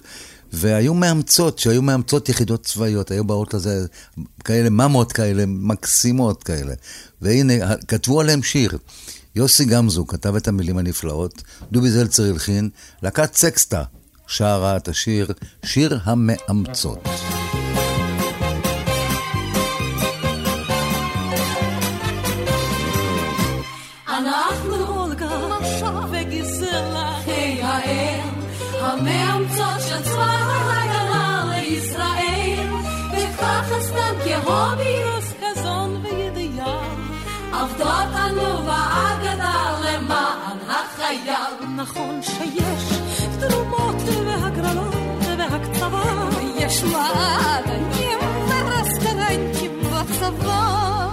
והיו 0.54 0.94
מאמצות, 0.94 1.60
שהיו 1.60 1.82
מאמצות 1.82 2.30
יחידות 2.30 2.64
צבאיות, 2.64 3.12
היו 3.12 3.24
באות 3.24 3.54
לזה 3.54 3.86
כאלה 4.44 4.70
ממות 4.70 5.12
כאלה, 5.12 5.44
מקסימות 5.48 6.44
כאלה. 6.44 6.74
והנה, 7.22 7.76
כתבו 7.88 8.22
עליהם 8.22 8.44
שיר. 8.44 8.78
יוסי 9.36 9.66
גמזו 9.66 10.08
כתב 10.08 10.36
את 10.36 10.48
המילים 10.48 10.78
הנפלאות, 10.78 11.44
דובי 11.72 11.92
זלצר 11.92 12.24
הלחין, 12.24 12.70
להקת 13.04 13.36
סקסטה 13.36 13.84
שרה 14.28 14.78
את 14.78 14.88
השיר, 14.88 15.32
שיר 15.64 16.00
המאמצות. 16.04 17.00
מהאמצות 29.04 29.82
של 29.88 30.04
צבא 30.04 30.22
ההגנה 30.22 31.44
לישראל, 31.56 32.68
וכך 33.12 33.72
הסתם 33.78 34.16
כהוביוס 34.24 35.34
חזון 35.42 36.04
וידיעה, 36.04 36.80
עבדו 37.52 37.84
אותנו 37.84 38.64
באגדה 38.66 39.80
למען 39.86 40.58
החייל. 40.70 41.76
נכון 41.76 42.22
שיש 42.22 43.00
תרומות 43.40 43.96
והגרלות 44.26 44.94
והקצבה, 45.38 46.04
יש 46.58 46.84
מעדנים 46.84 48.20
ורסטרנטים 48.50 49.80
בצבא. 49.80 51.08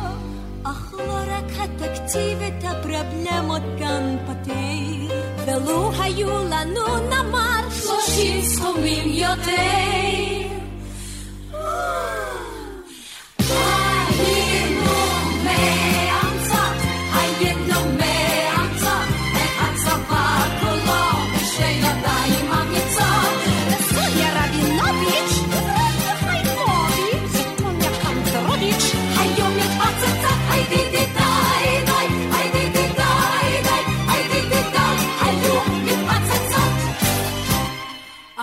אך 0.64 0.94
לא 0.98 1.12
רק 1.12 1.50
התקציב 1.60 2.38
את 2.42 2.64
הפרבלמות 2.64 3.62
גם 3.80 4.16
פתר, 4.26 5.14
ולו 5.46 5.90
היו 6.02 6.28
לנו 6.28 6.96
נמל 7.10 7.51
30 7.82 8.42
סכומים 8.42 9.08
יותר. 9.08 9.52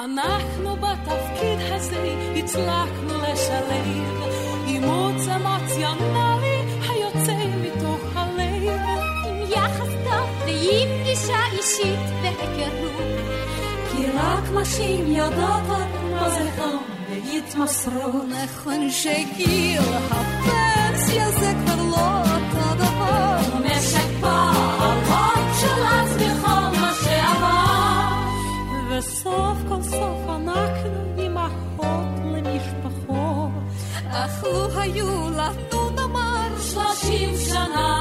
אנחנו 0.04 0.76
בתפקיד 0.76 1.60
הזה 1.62 2.16
הצלחנו 2.36 3.14
לשלב 3.18 3.88
אימוץ 4.68 5.28
אמוציונלי 5.28 6.58
היוצא 6.90 7.38
מתוך 7.62 8.00
הלב. 8.16 8.70
עם 9.26 9.52
יחס 9.52 9.90
טוב 10.04 10.30
ועם 10.46 11.04
גישה 11.04 11.40
אישית 11.52 12.00
והיכרות. 12.22 13.02
כי 13.92 14.06
רק 14.16 14.44
נשים 14.62 15.12
יודעות 15.12 15.64
עוד 15.70 16.12
מה 16.12 16.30
זה 16.30 16.50
חום 16.58 16.84
והתמסרות. 17.10 18.26
נכון 18.26 18.92
שגיל 18.92 19.82
הפנסיה 20.12 21.32
זה 21.32 21.54
כבר 21.66 21.84
לא 21.84 22.22
אותו 22.22 22.59
וסוף 29.00 29.58
כל 29.70 29.82
סוף 29.82 30.30
אנחנו 30.30 31.14
אימהות 31.18 32.20
למשפחות, 32.34 33.52
אך 34.10 34.44
לו 34.44 34.80
היו 34.80 35.30
לנו 35.30 35.90
נאמר 35.90 36.60
שלושים 36.60 37.38
שנה 37.38 37.99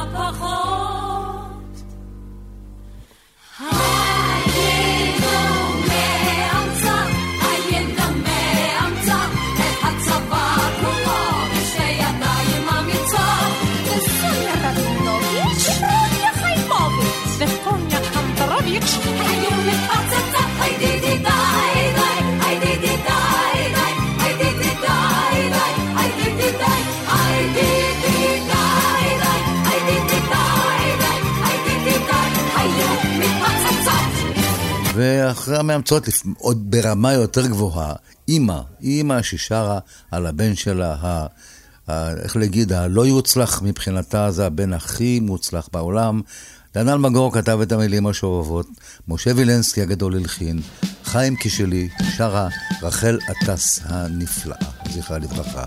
ואחרי 35.28 35.58
המאמצות, 35.58 36.08
עוד 36.38 36.70
ברמה 36.70 37.12
יותר 37.12 37.46
גבוהה, 37.46 37.94
אימא, 38.28 38.60
אימא 38.80 39.22
ששרה 39.22 39.78
על 40.10 40.26
הבן 40.26 40.54
שלה, 40.54 40.96
ה, 41.00 41.26
ה, 41.88 42.10
איך 42.12 42.36
להגיד, 42.36 42.72
הלא 42.72 43.06
יוצלח 43.06 43.62
מבחינתה, 43.62 44.30
זה 44.30 44.46
הבן 44.46 44.72
הכי 44.72 45.20
מוצלח 45.20 45.68
בעולם. 45.72 46.20
דנאל 46.74 46.98
מגור 46.98 47.34
כתב 47.34 47.58
את 47.62 47.72
המילים 47.72 48.06
השובבות, 48.06 48.66
משה 49.08 49.30
וילנסקי 49.36 49.82
הגדול 49.82 50.16
הלחין, 50.16 50.60
חיים 51.04 51.36
כשלי 51.40 51.88
שרה 52.16 52.48
רחל 52.82 53.18
עטס 53.28 53.80
הנפלאה, 53.84 54.56
זכרה 54.90 55.18
לברכה. 55.18 55.64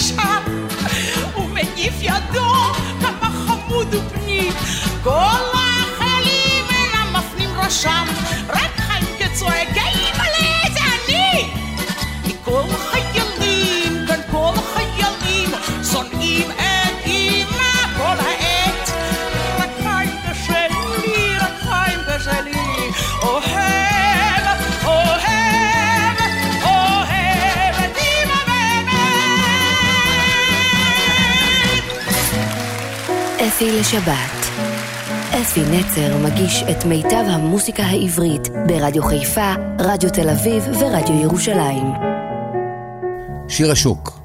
ישר 0.00 0.38
הוא 1.34 1.48
מניף 1.48 1.94
ידו, 2.00 2.52
כמה 3.00 3.30
חמוד 3.46 3.94
הוא 3.94 4.02
כל 5.02 5.42
האחלים 5.54 6.64
אינם 6.70 7.16
מפנים 7.16 7.50
ראשם. 7.64 8.25
אפי 33.56 33.80
לשבת. 33.80 34.46
אפי 35.30 35.60
נצר 35.60 36.18
מגיש 36.18 36.62
את 36.70 36.84
מיטב 36.84 37.24
המוסיקה 37.26 37.82
העברית 37.82 38.48
ברדיו 38.66 39.02
חיפה, 39.02 39.54
רדיו 39.80 40.10
תל 40.10 40.30
אביב 40.30 40.64
ורדיו 40.80 41.14
ירושלים. 41.22 41.86
שיר 43.48 43.70
השוק. 43.72 44.20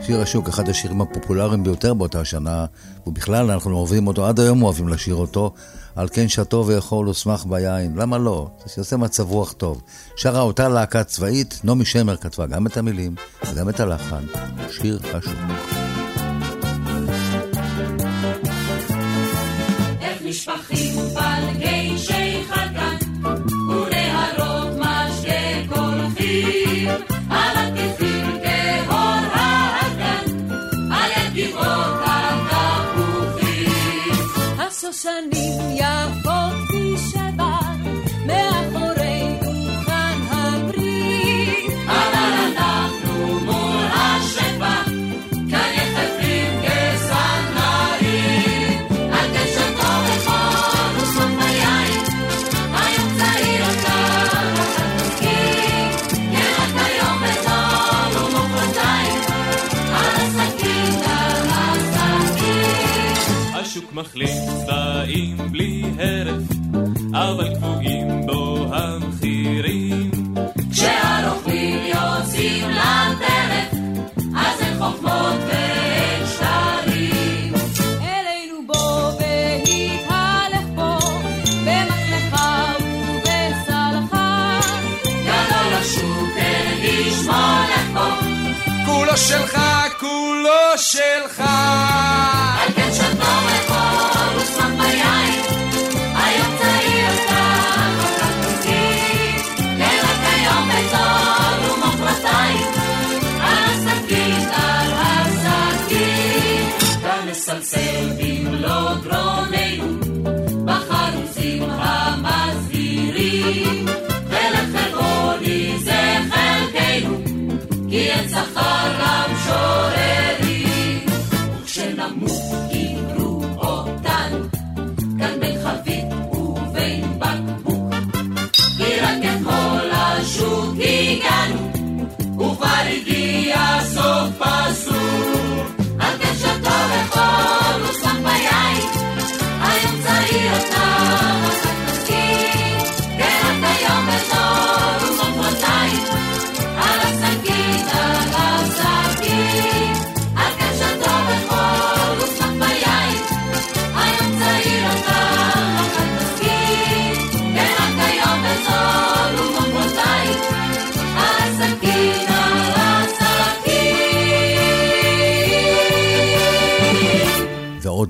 שיר 0.00 0.20
השוק, 0.20 0.48
אחד 0.48 0.68
השירים 0.68 1.00
הפופולריים 1.00 1.64
ביותר 1.64 1.94
באותה 1.94 2.24
שנה, 2.24 2.64
ובכלל 3.06 3.50
אנחנו 3.50 3.76
אוהבים 3.76 4.06
אותו, 4.06 4.26
עד 4.26 4.40
היום 4.40 4.62
אוהבים 4.62 4.88
לשיר 4.88 5.14
אותו, 5.14 5.52
על 5.96 6.08
כן 6.12 6.28
שתו 6.28 6.64
ויכול 6.66 7.08
ושמח 7.08 7.44
ביין, 7.44 7.94
למה 7.96 8.18
לא? 8.18 8.48
זה 8.64 8.72
שעושה 8.74 8.96
מצב 8.96 9.30
רוח 9.30 9.52
טוב. 9.52 9.82
שרה 10.16 10.40
אותה 10.40 10.68
להקה 10.68 11.04
צבאית, 11.04 11.60
נעמי 11.64 11.84
שמר 11.84 12.16
כתבה 12.16 12.46
גם 12.46 12.66
את 12.66 12.76
המילים 12.76 13.14
וגם 13.52 13.68
את 13.68 13.80
הלחן, 13.80 14.24
שיר 14.70 15.00
השוק. 15.14 15.83
esa 35.04 35.20
niña 35.20 36.03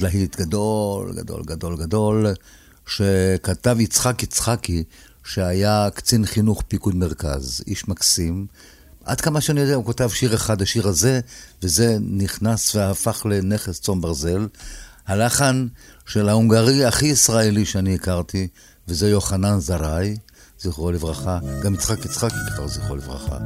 להיט 0.05 0.37
גדול, 0.37 1.13
גדול, 1.17 1.43
גדול, 1.43 1.77
גדול, 1.77 2.27
שכתב 2.87 3.77
יצחק 3.81 4.23
יצחקי, 4.23 4.85
שהיה 5.25 5.89
קצין 5.95 6.27
חינוך 6.27 6.63
פיקוד 6.69 6.95
מרכז, 6.95 7.63
איש 7.67 7.89
מקסים. 7.89 8.47
עד 9.05 9.21
כמה 9.21 9.41
שאני 9.41 9.61
יודע, 9.61 9.75
הוא 9.75 9.85
כותב 9.85 10.09
שיר 10.09 10.35
אחד, 10.35 10.63
השיר 10.63 10.89
הזה, 10.89 11.21
וזה 11.63 11.97
נכנס 12.01 12.75
והפך 12.75 13.27
לנכס 13.31 13.81
צאן 13.81 14.01
ברזל. 14.01 14.47
הלחן 15.07 15.67
של 16.07 16.29
ההונגרי 16.29 16.85
הכי 16.85 17.07
ישראלי 17.07 17.65
שאני 17.65 17.95
הכרתי, 17.95 18.49
וזה 18.89 19.11
יוחנן 19.11 19.61
זרעי, 19.61 20.17
זכרו 20.65 20.93
לברכה. 20.93 21.39
גם 21.63 21.75
יצחק 21.75 22.05
יצחקי 22.05 22.37
כתב 22.55 22.67
זכרו 22.67 22.97
לברכה. 22.97 23.37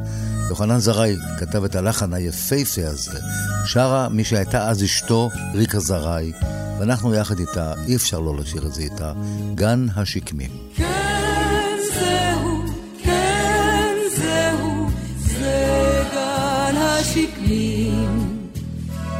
יוחנן 0.48 0.78
זרעי 0.78 1.16
כתב 1.38 1.64
את 1.64 1.74
הלחן 1.76 2.12
היפהפה 2.12 2.86
הזה. 2.86 3.18
שרה 3.66 4.08
מי 4.08 4.24
שהייתה 4.24 4.68
אז 4.68 4.84
אשתו, 4.84 5.30
ריקה 5.54 5.80
זרעי, 5.80 6.32
ואנחנו 6.78 7.14
יחד 7.14 7.38
איתה, 7.38 7.72
אי 7.86 7.96
אפשר 7.96 8.20
לא 8.20 8.36
לשיר 8.36 8.66
את 8.66 8.74
זה 8.74 8.82
איתה, 8.82 9.12
גן 9.54 9.86
השקמים. 9.96 10.50
כן 10.76 11.76
זהו, 11.94 12.64
כן 13.02 13.94
זהו, 14.16 14.88
זה 15.18 16.02
גן 16.12 16.76
השקמים. 16.76 18.38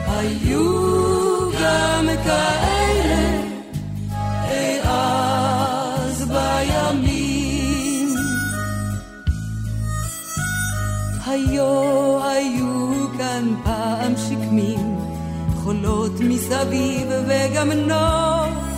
היו 0.06 1.50
גם 1.62 2.06
כאלה 2.24 2.67
היו 11.28 12.18
היו 12.24 13.06
כאן 13.18 13.54
פעם 13.64 14.12
שקמים, 14.16 14.98
חולות 15.54 16.12
מסביב 16.20 17.08
וגם 17.28 17.72
נוף. 17.72 18.68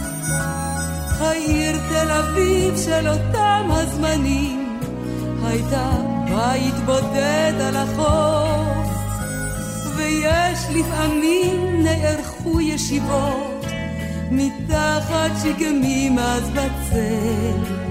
העיר 1.21 1.77
תל 1.89 2.11
אביב 2.11 2.77
של 2.85 3.09
אותם 3.09 3.69
הזמנים 3.71 4.79
הייתה 5.45 5.91
בית 6.31 6.75
בודד 6.87 7.53
על 7.61 7.77
החוף 7.77 8.89
ויש 9.97 10.59
לפעמים 10.75 11.83
נערכו 11.83 12.61
ישיבות 12.61 13.65
מתחת 14.31 15.31
שגמים 15.43 16.19
אז 16.19 16.51
בצל 16.51 17.90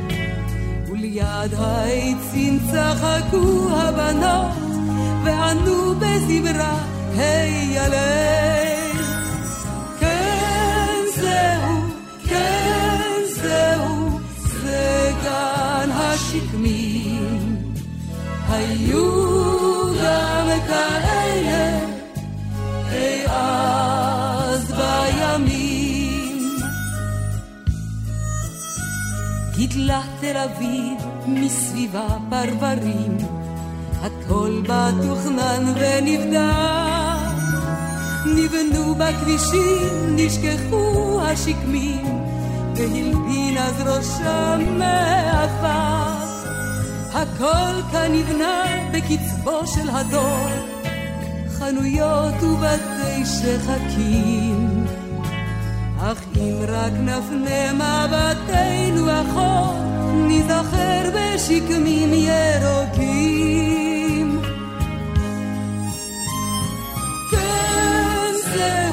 וליד 1.00 1.54
העצים 1.58 2.60
צחקו 2.72 3.70
הבנות 3.72 4.54
וענו 5.26 5.96
בזמרה 5.96 6.78
היי 7.18 7.80
הלל 7.80 9.02
כן 10.00 10.96
זהו, 11.16 11.82
כן 12.30 13.22
זהו, 13.42 14.20
זה 14.62 15.12
גן 15.24 15.90
השקמים. 15.92 17.56
היו 18.50 19.30
גם 20.04 20.48
כאלה 20.68 21.80
אי 22.92 23.26
אז 23.26 23.79
גידלה 29.70 30.02
תל 30.20 30.38
אביב 30.38 30.98
מסביבה 31.28 32.08
פרברים, 32.30 33.18
הכל 34.02 34.62
בה 34.68 34.90
תוכנן 35.02 35.74
ונבדק. 35.76 36.40
נבנו 38.26 38.96
בכבישים, 38.96 40.16
נשכחו 40.16 41.22
השקמים, 41.22 42.06
והלבין 42.76 43.58
אז 43.58 43.82
ראשם 43.86 44.78
מעפר. 44.80 46.14
הכל 47.14 47.82
כאן 47.92 48.12
נבנה 48.12 48.64
בקצבו 48.94 49.68
של 49.68 49.90
הדור, 49.90 50.50
חנויות 51.60 52.44
ובתי 52.44 53.26
שחקים. 53.26 54.86
אך 56.02 56.24
אם 56.36 56.56
רק 56.68 56.94
נפנה 56.94 57.74
מבטנו 58.50 59.10
אחור, 59.22 59.76
ניזכר 60.28 61.10
בשקמים 61.16 62.14
ירוקים. 62.14 63.48
כן, 67.32 68.34
זהו, 68.54 68.88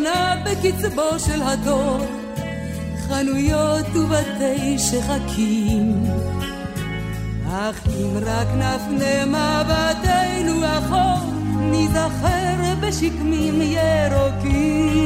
נבנה 0.00 0.34
בקצבו 0.44 1.18
של 1.18 1.42
הדור, 1.42 1.98
חנויות 3.08 3.86
ובתי 3.94 4.78
שחקים. 4.78 6.04
אך 7.48 7.86
אם 7.86 8.16
רק 8.26 8.46
נפנה 8.56 9.24
מבטנו 9.26 10.64
אחור, 10.78 11.32
ניזכר 11.56 12.74
בשקמים 12.80 13.62
ירוקים. 13.62 15.00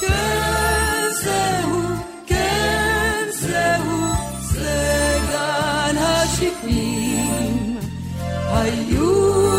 כן, 0.00 1.06
זהו, 1.22 1.80
כן, 2.26 3.24
זהו, 3.32 4.00
זה 4.40 5.18
גן 5.32 5.96
השקמים. 5.98 7.76
היו 8.52 9.49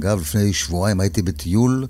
אגב, 0.00 0.20
לפני 0.20 0.52
שבועיים 0.52 1.00
הייתי 1.00 1.22
בטיול 1.22 1.86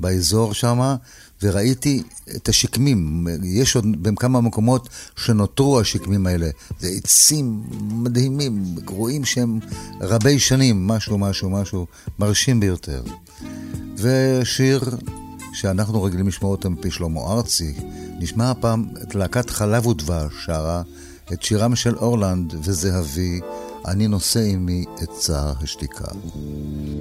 באזור 0.00 0.54
שם, 0.54 0.94
וראיתי 1.42 2.02
את 2.36 2.48
השקמים. 2.48 3.26
יש 3.42 3.76
עוד 3.76 4.02
בכמה 4.02 4.40
מקומות 4.40 4.88
שנותרו 5.16 5.80
השקמים 5.80 6.26
האלה. 6.26 6.50
זה 6.80 6.88
עצים 6.88 7.62
מדהימים, 7.80 8.76
רואים 8.86 9.24
שהם 9.24 9.58
רבי 10.00 10.38
שנים, 10.38 10.86
משהו, 10.86 11.18
משהו, 11.18 11.50
משהו, 11.50 11.86
מרשים 12.18 12.60
ביותר. 12.60 13.02
ושיר 13.96 14.80
שאנחנו 15.52 16.02
רגילים 16.02 16.28
לשמוע 16.28 16.50
אותו 16.50 16.70
מפי 16.70 16.90
שלמה 16.90 17.20
ארצי, 17.20 17.74
נשמע 18.18 18.50
הפעם 18.50 18.84
את 19.02 19.14
להקת 19.14 19.50
חלב 19.50 19.86
ודבש 19.86 20.32
שרה 20.44 20.82
את 21.32 21.42
שירם 21.42 21.76
של 21.76 21.96
אורלנד 21.96 22.54
וזהבי, 22.62 23.40
אני 23.88 24.08
נושא 24.08 24.40
עימי 24.40 24.84
את 25.02 25.10
צער 25.10 25.52
השתיקה. 25.62 26.04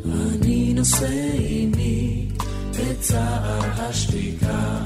אני 0.06 0.74
נושא 0.74 1.10
עימי 1.34 2.28
את 2.72 3.00
צער 3.00 3.60
השתיקה, 3.78 4.80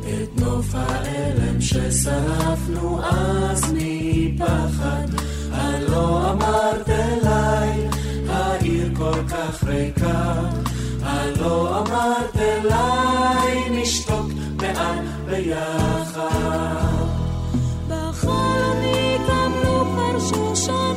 את 0.00 0.40
נוף 0.40 0.66
האלם 0.72 1.60
ששרפנו 1.60 3.00
אז 3.04 3.72
מפחד. 3.72 5.06
הלא 5.50 6.30
אמרת 6.32 6.88
אליי, 6.88 7.88
העיר 8.28 8.90
כל 8.96 9.22
כך 9.28 9.64
ריקה. 9.64 10.50
הלא 11.02 11.78
אמרת 11.80 12.36
אליי, 12.36 13.70
נשתוק 13.70 14.26
מעט 14.56 15.04
ביחד. 15.26 16.28
בחלוני 17.88 19.16
קמנו 19.26 19.84
כבר 19.84 20.18
שושני 20.20 20.87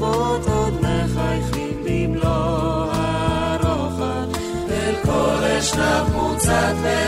הרחובות 0.00 0.46
עוד 0.46 0.74
מחייכים 0.80 1.84
במלוא 1.84 2.86
הרוחב, 2.92 4.28
אל 4.70 4.94
כל 5.04 5.44
אשת 5.58 5.74
זנב 5.74 6.14
מוצת 6.14 6.74
באור 6.82 7.07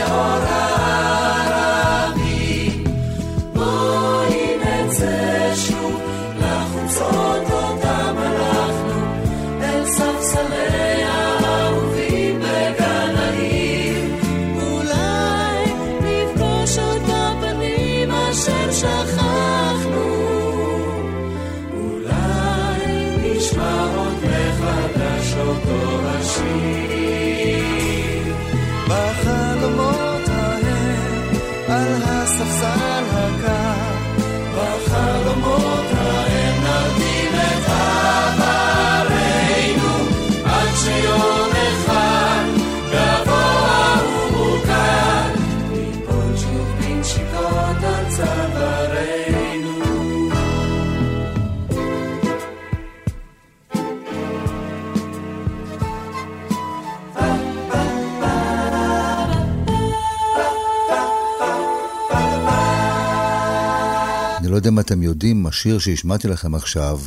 יודע 64.61 64.69
אם 64.69 64.79
אתם 64.79 65.03
יודעים, 65.03 65.45
השיר 65.45 65.79
שהשמעתי 65.79 66.27
לכם 66.27 66.55
עכשיו 66.55 66.99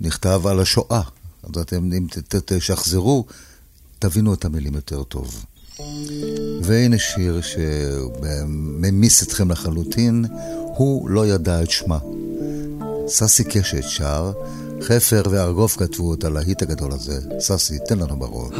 נכתב 0.00 0.46
על 0.46 0.60
השואה. 0.60 1.02
אז 1.42 1.60
אתם, 1.60 1.92
אם 1.92 2.06
תשחזרו, 2.28 3.24
תבינו 3.98 4.34
את 4.34 4.44
המילים 4.44 4.74
יותר 4.74 5.02
טוב. 5.02 5.44
והנה 6.62 6.98
שיר 6.98 7.40
שממיס 7.40 9.22
אתכם 9.22 9.50
לחלוטין, 9.50 10.24
הוא 10.76 11.10
לא 11.10 11.26
ידע 11.26 11.62
את 11.62 11.70
שמה. 11.70 11.98
ססי 13.08 13.44
קשת 13.44 13.82
שר, 13.82 14.32
חפר 14.82 15.22
וארגוב 15.30 15.70
כתבו 15.78 16.14
את 16.14 16.24
הלהיט 16.24 16.62
הגדול 16.62 16.92
הזה. 16.92 17.20
ססי, 17.40 17.78
תן 17.88 17.98
לנו 17.98 18.16
בראש. 18.16 18.54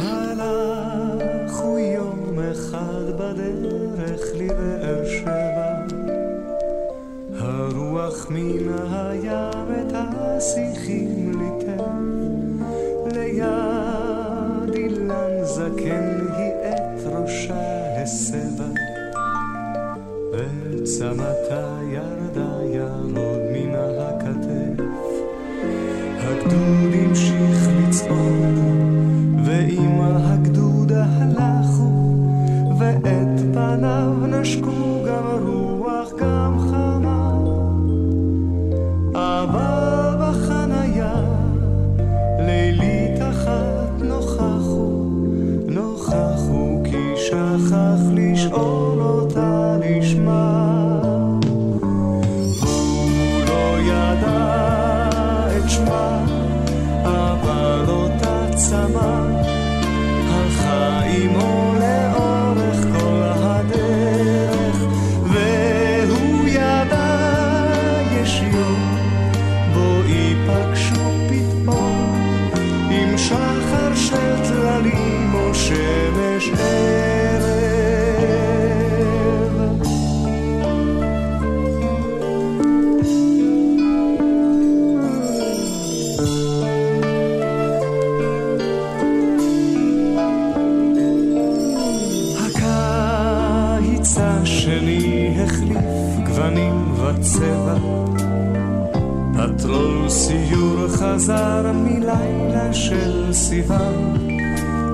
חזר 101.03 101.71
מלילה 101.73 102.73
של 102.73 103.33
סיוון 103.33 104.17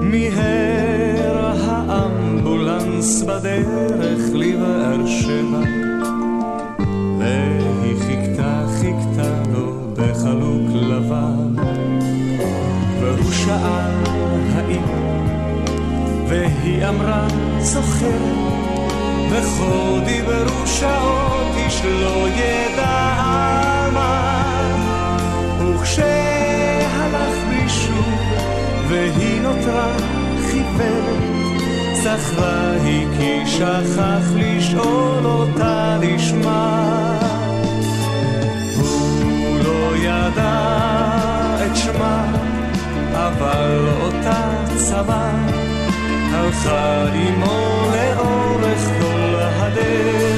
מיהר 0.02 1.52
האמבולנס 1.64 3.22
בדרך 3.22 4.22
לבאר 4.34 5.08
שבע. 5.08 5.60
והיא 7.20 7.96
חיכתה 8.00 8.66
חיכתה 8.80 9.44
לו 9.54 9.94
בחלוק 9.94 10.70
לבן 10.74 11.56
והוא 13.00 13.32
שאל 13.32 14.04
האם 14.56 14.84
והיא 16.28 16.88
אמרה 16.88 17.28
זוכרת 17.60 18.60
וכה 19.30 20.00
דיברו 20.06 20.68
שעות 20.68 21.56
איש 21.56 21.82
לא 21.86 22.28
ידע 22.30 23.19
וכשהלך 25.90 27.36
בלי 27.48 27.70
שוב 27.70 28.34
והיא 28.88 29.42
נותרה 29.42 29.98
חיוורת. 30.52 31.24
זכרה 31.94 32.72
היא 32.84 33.08
כי 33.18 33.48
שכח 33.48 34.26
לשאול 34.36 35.26
אותה 35.26 35.98
לשמה. 36.02 37.20
הוא 38.76 39.60
לא 39.64 39.98
ידע 39.98 40.76
את 41.66 41.76
שמה 41.76 42.26
אבל 43.14 43.88
אותה 44.02 44.52
צמא 44.76 45.32
הלכה 46.32 47.06
עמו 47.14 47.92
לאורך 47.94 48.90
כל 49.00 49.36
הדרך, 49.40 50.29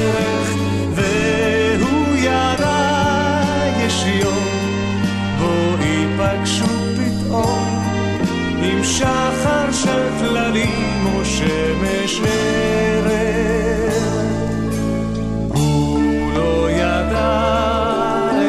שחר 8.98 9.72
של 9.72 10.10
טללים 10.20 11.06
או 11.06 11.26
שמש 11.26 12.22
ערב. 12.26 13.12
הוא 15.48 16.34
לא 16.34 16.70
ידע 16.72 17.50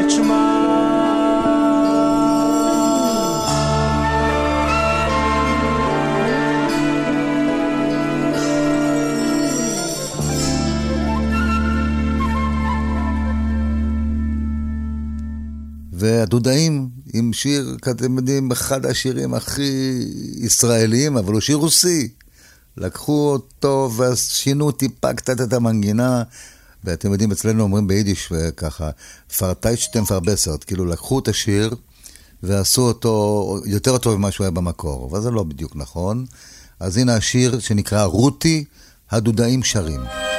את 0.01 0.11
שמה 0.11 0.49
והדודאים 15.93 16.82
עם 17.23 17.33
שיר, 17.33 17.77
אתם 17.91 18.17
יודעים, 18.17 18.53
אחד 18.53 18.87
השירים 18.87 19.35
הכי 19.35 20.03
ישראליים, 20.37 21.17
אבל 21.17 21.33
הוא 21.33 21.41
שיר 21.41 21.57
רוסי. 21.57 22.09
לקחו 22.77 23.33
אותו 23.33 23.91
ושינו 23.97 24.71
טיפה 24.71 25.15
קצת 25.15 25.41
את 25.41 25.53
המנגינה, 25.53 26.23
ואתם 26.85 27.13
יודעים, 27.13 27.33
אצלנו 27.33 27.63
אומרים 27.63 27.87
ביידיש 27.87 28.33
ככה, 28.57 28.91
פרטיישטם 29.39 30.05
פרבסרט, 30.05 30.65
כאילו 30.65 30.85
לקחו 30.85 31.19
את 31.19 31.29
השיר 31.29 31.75
ועשו 32.43 32.83
אותו 32.83 33.59
יותר 33.65 33.99
טוב 33.99 34.17
ממה 34.17 34.31
שהוא 34.31 34.45
היה 34.45 34.51
במקור, 34.51 35.09
אבל 35.11 35.21
זה 35.21 35.31
לא 35.31 35.43
בדיוק 35.43 35.77
נכון. 35.77 36.27
אז 36.81 36.97
הנה 36.97 37.15
השיר 37.17 37.59
שנקרא 37.59 38.05
רותי, 38.05 38.65
הדודאים 39.11 39.63
שרים. 39.63 40.32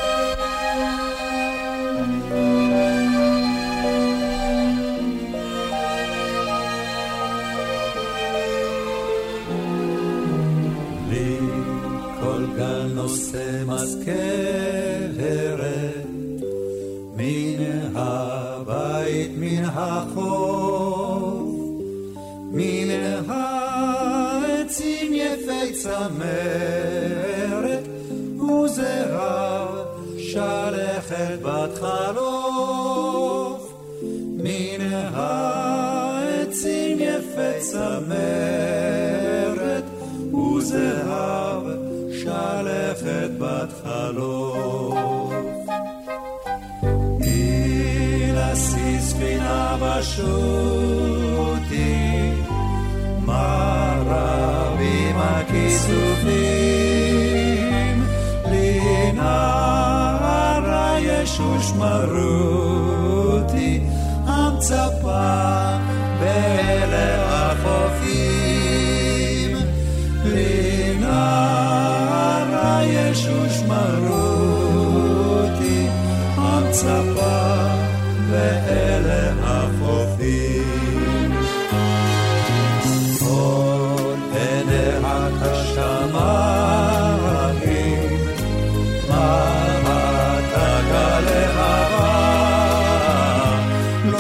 show. 50.16 50.53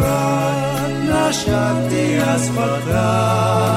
רק 0.01 0.91
נשמתי 1.03 2.19
השפתיים, 2.21 3.71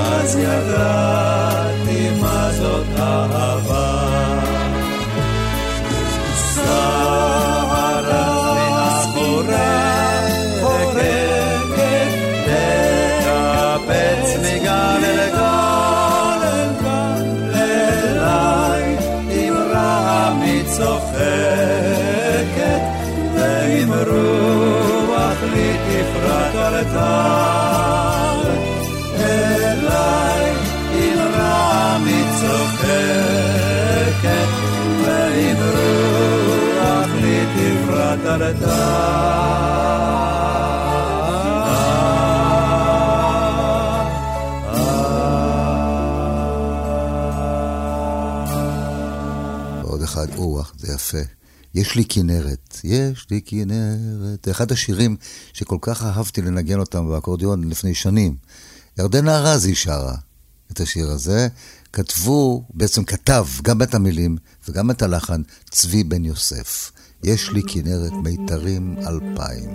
אז 0.00 0.36
ידעתי 0.36 2.10
מה 2.20 2.50
זאת 2.52 2.86
אהבה. 2.98 3.75
שקט, 32.82 34.50
ועברו 35.04 36.56
אחלי 36.80 37.46
תפרת 37.54 38.24
הרתעה. 38.24 39.76
זה 50.86 50.92
יפה. 50.94 51.18
יש 51.74 51.94
לי 51.94 52.04
כנרת, 52.08 52.80
יש 52.84 53.26
לי 53.30 53.40
כנרת. 53.44 54.44
זה 54.44 54.50
אחד 54.50 54.72
השירים 54.72 55.16
שכל 55.52 55.78
כך 55.80 56.02
אהבתי 56.02 56.42
לנגן 56.42 56.78
אותם 56.78 57.08
באקורדיון 57.08 57.68
לפני 57.68 57.94
שנים. 57.94 58.36
ירדנה 58.98 59.38
ארזי 59.38 59.74
שרה 59.74 60.14
את 60.72 60.80
השיר 60.80 61.10
הזה, 61.10 61.48
כתבו, 61.96 62.64
בעצם 62.74 63.04
כתב 63.04 63.46
גם 63.62 63.82
את 63.82 63.94
המילים 63.94 64.36
וגם 64.68 64.90
את 64.90 65.02
הלחן, 65.02 65.42
צבי 65.70 66.04
בן 66.04 66.24
יוסף. 66.24 66.92
יש 67.22 67.50
לי 67.50 67.62
כנרת 67.68 68.12
מיתרים 68.12 68.96
אלפיים. 68.98 69.70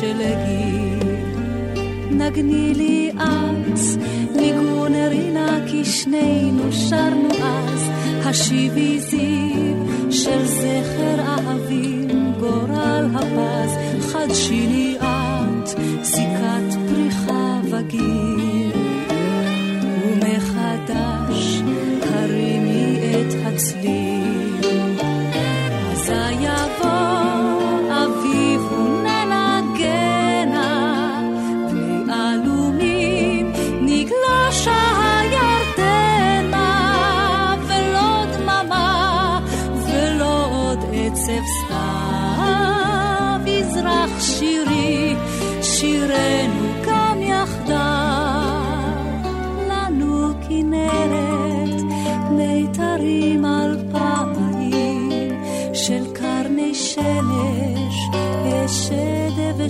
שלגי. 0.00 0.98
נגני 2.10 2.74
לי 2.74 3.10
את, 3.14 4.02
ניגון 4.36 4.94
הרינה 4.94 5.58
כי 5.66 5.84
שנינו 5.84 6.72
שרנו 6.72 7.28
אז, 7.42 7.90
השיבי 8.24 9.00
זיו 9.00 9.76
של 10.10 10.46
זכר 10.46 11.20
אהבים, 11.20 12.32
גורל 12.40 13.06
הפז, 13.14 13.72
חדשיני 14.12 14.96
את, 14.98 15.68
סיכת 16.02 16.78
פריחה 16.88 17.60
וגיל. 17.70 18.72
ומחדש 20.04 21.62
הרימי 22.02 22.98
את 23.00 23.34
הצליל. 23.46 24.37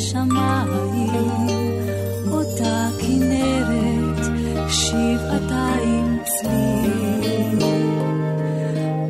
ושדה 0.09 0.21
ושמיים. 0.21 1.69
אותה 2.31 2.89
כנרת, 3.01 4.27
שבעתיים 4.69 6.19
צליל. 6.25 7.59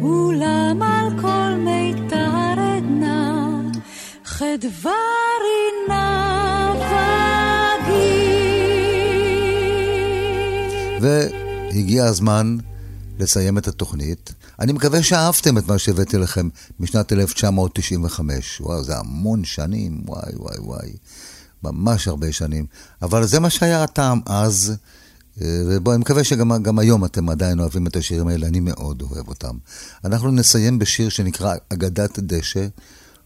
אולם 0.03 0.83
על 0.83 1.21
כל 1.21 1.55
מיתר 1.65 2.31
עדנה, 2.59 3.61
חדווה 4.25 4.93
רינה. 5.43 6.35
והגיע 11.01 12.05
הזמן 12.05 12.57
לסיים 13.19 13.59
את 13.59 13.69
התוכנית. 13.69 14.35
אני 14.61 14.73
מקווה 14.73 15.03
שאהבתם 15.03 15.59
את 15.59 15.69
מה 15.69 15.79
שהבאתי 15.79 16.19
לכם 16.19 16.49
משנת 16.81 17.13
1995. 17.13 18.61
וואו, 18.61 18.85
זה 18.85 18.99
המון 18.99 19.45
שנים, 19.45 20.03
וואי 20.07 20.33
וואי 20.37 20.59
וואי. 20.59 20.93
ממש 21.63 22.09
הרבה 22.09 22.33
שנים. 22.33 22.67
אבל 23.03 23.27
זה 23.27 23.41
מה 23.41 23.51
שהיה 23.51 23.83
הטעם 23.83 24.21
אז, 24.27 24.75
אה, 25.43 25.63
ובואו, 25.67 25.95
אני 25.95 26.01
מקווה 26.01 26.25
שגם 26.25 26.63
גם 26.63 26.79
היום 26.79 27.05
אתם 27.05 27.29
עדיין 27.29 27.61
אוהבים 27.61 27.87
את 27.87 27.97
השירים 27.97 28.29
האלה, 28.29 28.47
אני 28.47 28.61
מאוד 28.61 29.03
אוהב 29.03 29.29
אותם. 29.29 29.57
אנחנו 30.05 30.31
נסיים 30.31 30.79
בשיר 30.79 31.09
שנקרא 31.09 31.55
אגדת 31.69 32.19
דשא, 32.19 32.67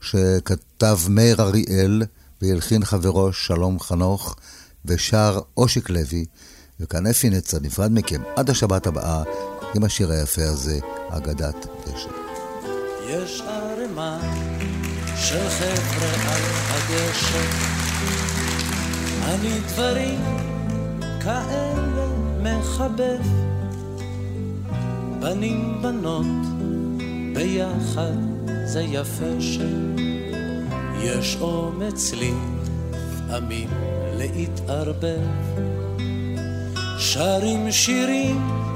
שכתב 0.00 0.98
מאיר 1.08 1.42
אריאל 1.42 2.02
והלחין 2.42 2.84
חברו 2.84 3.32
שלום 3.32 3.80
חנוך, 3.80 4.36
ושר 4.84 5.40
אושיק 5.56 5.90
לוי, 5.90 6.24
וכאן 6.80 7.06
אפי 7.06 7.30
נצר 7.30 7.58
נפרד 7.60 7.92
מכם 7.92 8.22
עד 8.36 8.50
השבת 8.50 8.86
הבאה 8.86 9.22
עם 9.74 9.84
השיר 9.84 10.12
היפה 10.12 10.42
הזה, 10.42 10.78
אגדת 11.08 11.66
דשא. 11.86 12.08
יש 13.08 13.40
ערימה 13.40 14.18
של 15.16 15.48
חבר'ה 15.48 16.34
על 16.34 16.42
הדשא, 16.70 17.44
אני 19.24 19.60
דברים 19.68 20.20
כאלה 21.20 22.06
מחבב. 22.42 23.20
בנים 25.20 25.82
בנות 25.82 26.46
ביחד 27.34 28.16
זה 28.64 28.80
יפה 28.82 29.40
שיש 29.40 31.36
אומץ 31.40 32.12
לי 32.12 32.32
לפעמים 32.92 33.68
להתערבב. 34.16 35.20
שרים 36.98 37.72
שירים 37.72 38.71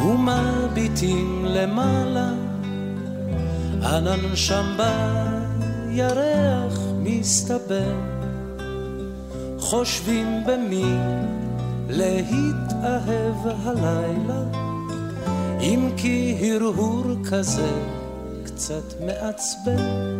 ומביטים 0.00 1.44
למעלה, 1.44 2.30
ענן 3.82 4.36
שם 4.36 4.76
בירח 4.76 6.78
מסתבר. 6.98 7.92
חושבים 9.58 10.26
במי 10.46 10.94
להתאהב 11.88 13.46
הלילה, 13.64 14.42
אם 15.60 15.90
כי 15.96 16.36
הרהור 16.40 17.04
כזה 17.30 17.70
קצת 18.44 19.00
מעצבן. 19.06 20.10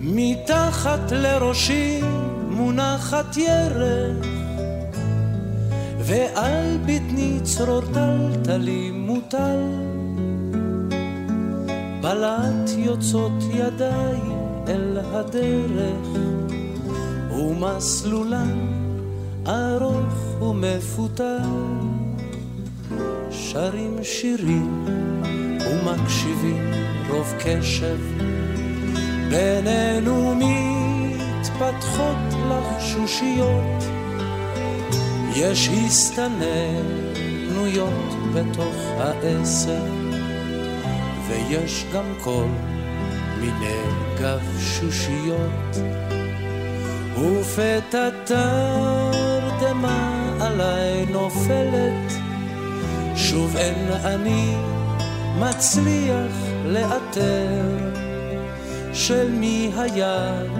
מתחת 0.00 1.12
לראשי 1.12 2.00
מונחת 2.50 3.36
ירך, 3.36 4.37
ועל 6.08 6.78
בטני 6.86 7.40
צרור 7.42 7.80
טלטלי 7.80 8.90
מוטל. 8.90 9.60
בלט 12.00 12.70
יוצאות 12.76 13.42
ידיים 13.54 14.38
אל 14.68 14.98
הדרך, 15.02 16.08
ומסלולן 17.30 18.58
ארוך 19.46 20.42
ומפותל. 20.42 21.38
שרים 23.30 23.96
שירים 24.02 24.86
ומקשיבים 25.60 26.70
רוב 27.10 27.34
קשב, 27.38 27.98
בינינו 29.30 30.34
מתפתחות 30.34 32.16
לחשושיות. 32.48 33.97
יש 35.40 35.68
הסתננויות 35.86 37.14
בתוך 38.34 38.74
העשר, 38.98 39.84
ויש 41.28 41.84
גם 41.94 42.04
כל 42.20 42.46
מיני 43.40 43.82
גבשושיות. 44.20 45.76
ופתע 47.14 48.08
תרדמה 48.24 49.98
עליי 50.40 51.06
נופלת, 51.06 52.12
שוב 53.16 53.56
אין 53.56 53.88
אני 54.04 54.54
מצליח 55.38 56.32
לאתר 56.64 57.62
של 58.92 59.30
מי 59.30 59.70
היד 59.76 60.50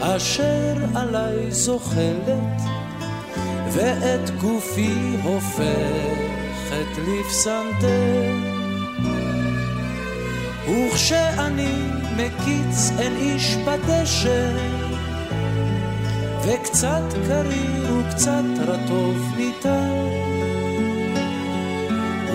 אשר 0.00 0.74
עליי 0.94 1.52
זוחלת. 1.52 2.75
ואת 3.76 4.30
גופי 4.30 5.16
הופכת 5.22 6.90
לפסנתר. 6.98 8.32
וכשאני 10.68 11.74
מקיץ 12.16 12.90
אין 12.98 13.16
איש 13.16 13.56
בדשא, 13.56 14.50
וקצת 16.44 17.02
קריר 17.28 17.94
וקצת 17.94 18.44
רטוב 18.66 19.32
ניתן, 19.36 19.90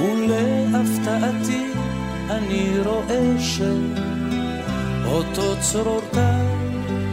ולהפתעתי 0.01 1.67
אני 2.29 2.79
רואה 2.85 3.33
שאותו 4.99 5.55
צרור 5.61 6.01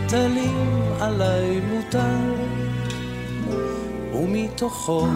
טלים 0.08 0.82
עליי 1.00 1.60
מוטל. 1.60 2.67
ומתוכו 4.18 5.06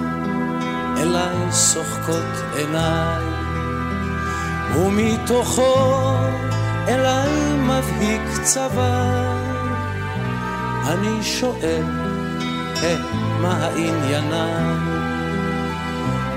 אליי 0.96 1.52
שוחקות 1.52 2.56
עיניי, 2.56 3.24
ומתוכו 4.76 5.74
אליי 6.88 7.52
מבהיק 7.58 8.42
צוואר. 8.42 9.32
אני 10.86 11.22
שואל, 11.22 11.84
hey, 12.74 13.16
מה 13.40 13.54
העניינה? 13.54 14.76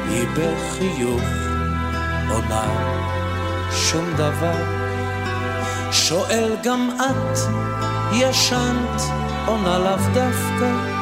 היא 0.10 0.28
בחיוך 0.34 1.24
עונה 2.30 2.96
שום 3.72 4.06
דבר. 4.14 4.86
שואל 5.92 6.56
גם 6.64 6.90
את, 7.00 7.38
ישנת, 8.14 9.02
עונה 9.46 9.80
לאו 9.80 10.14
דווקא. 10.14 10.95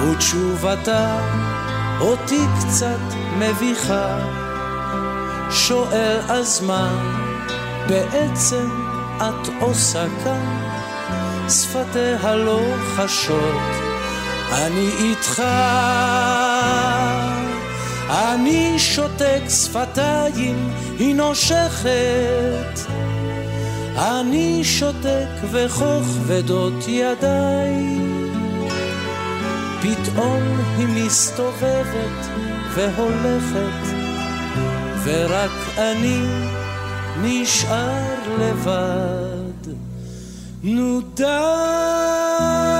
ותשובתה 0.00 1.18
אותי 2.00 2.40
קצת 2.58 3.14
מביכה. 3.38 4.18
שואל 5.50 6.20
אז 6.28 6.60
מה 6.60 6.88
בעצם 7.88 8.68
את 9.16 9.48
עושה 9.60 10.04
כאן, 10.24 10.70
שפתיה 11.48 12.36
לא 12.36 12.60
חשות, 12.96 13.60
אני 14.52 14.88
איתך. 14.98 15.42
אני 18.10 18.78
שותק 18.78 19.42
שפתיים, 19.48 20.70
היא 20.98 21.14
נושכת. 21.14 22.80
אני 23.96 24.64
שותק 24.64 25.28
וכוך 25.52 26.06
ודות 26.26 26.88
ידיי. 26.88 28.09
פתאום 29.80 30.42
היא 30.76 30.86
מסתובבת 30.86 32.26
והולכת, 32.74 33.96
ורק 35.04 35.50
אני 35.78 36.22
נשאר 37.22 38.38
לבד. 38.38 39.72
נו 40.62 41.00
די! 41.14 42.79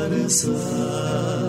sun. 0.31 1.40